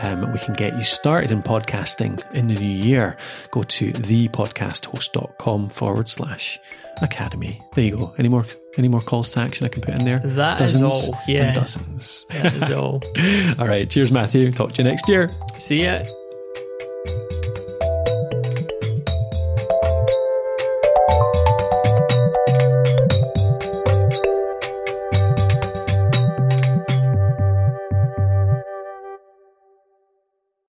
[0.00, 3.16] Um, we can get you started in podcasting in the new year.
[3.52, 6.58] Go to thepodcasthost.com forward slash
[7.02, 7.60] academy.
[7.74, 8.14] There you go.
[8.18, 8.46] Any more
[8.76, 10.18] any more calls to action I can put in there?
[10.18, 11.54] That is all, yeah.
[11.54, 12.26] Dozens.
[12.30, 13.02] That is all.
[13.58, 13.88] all right.
[13.88, 14.50] Cheers, Matthew.
[14.52, 15.30] Talk to you next year.
[15.58, 16.04] See ya.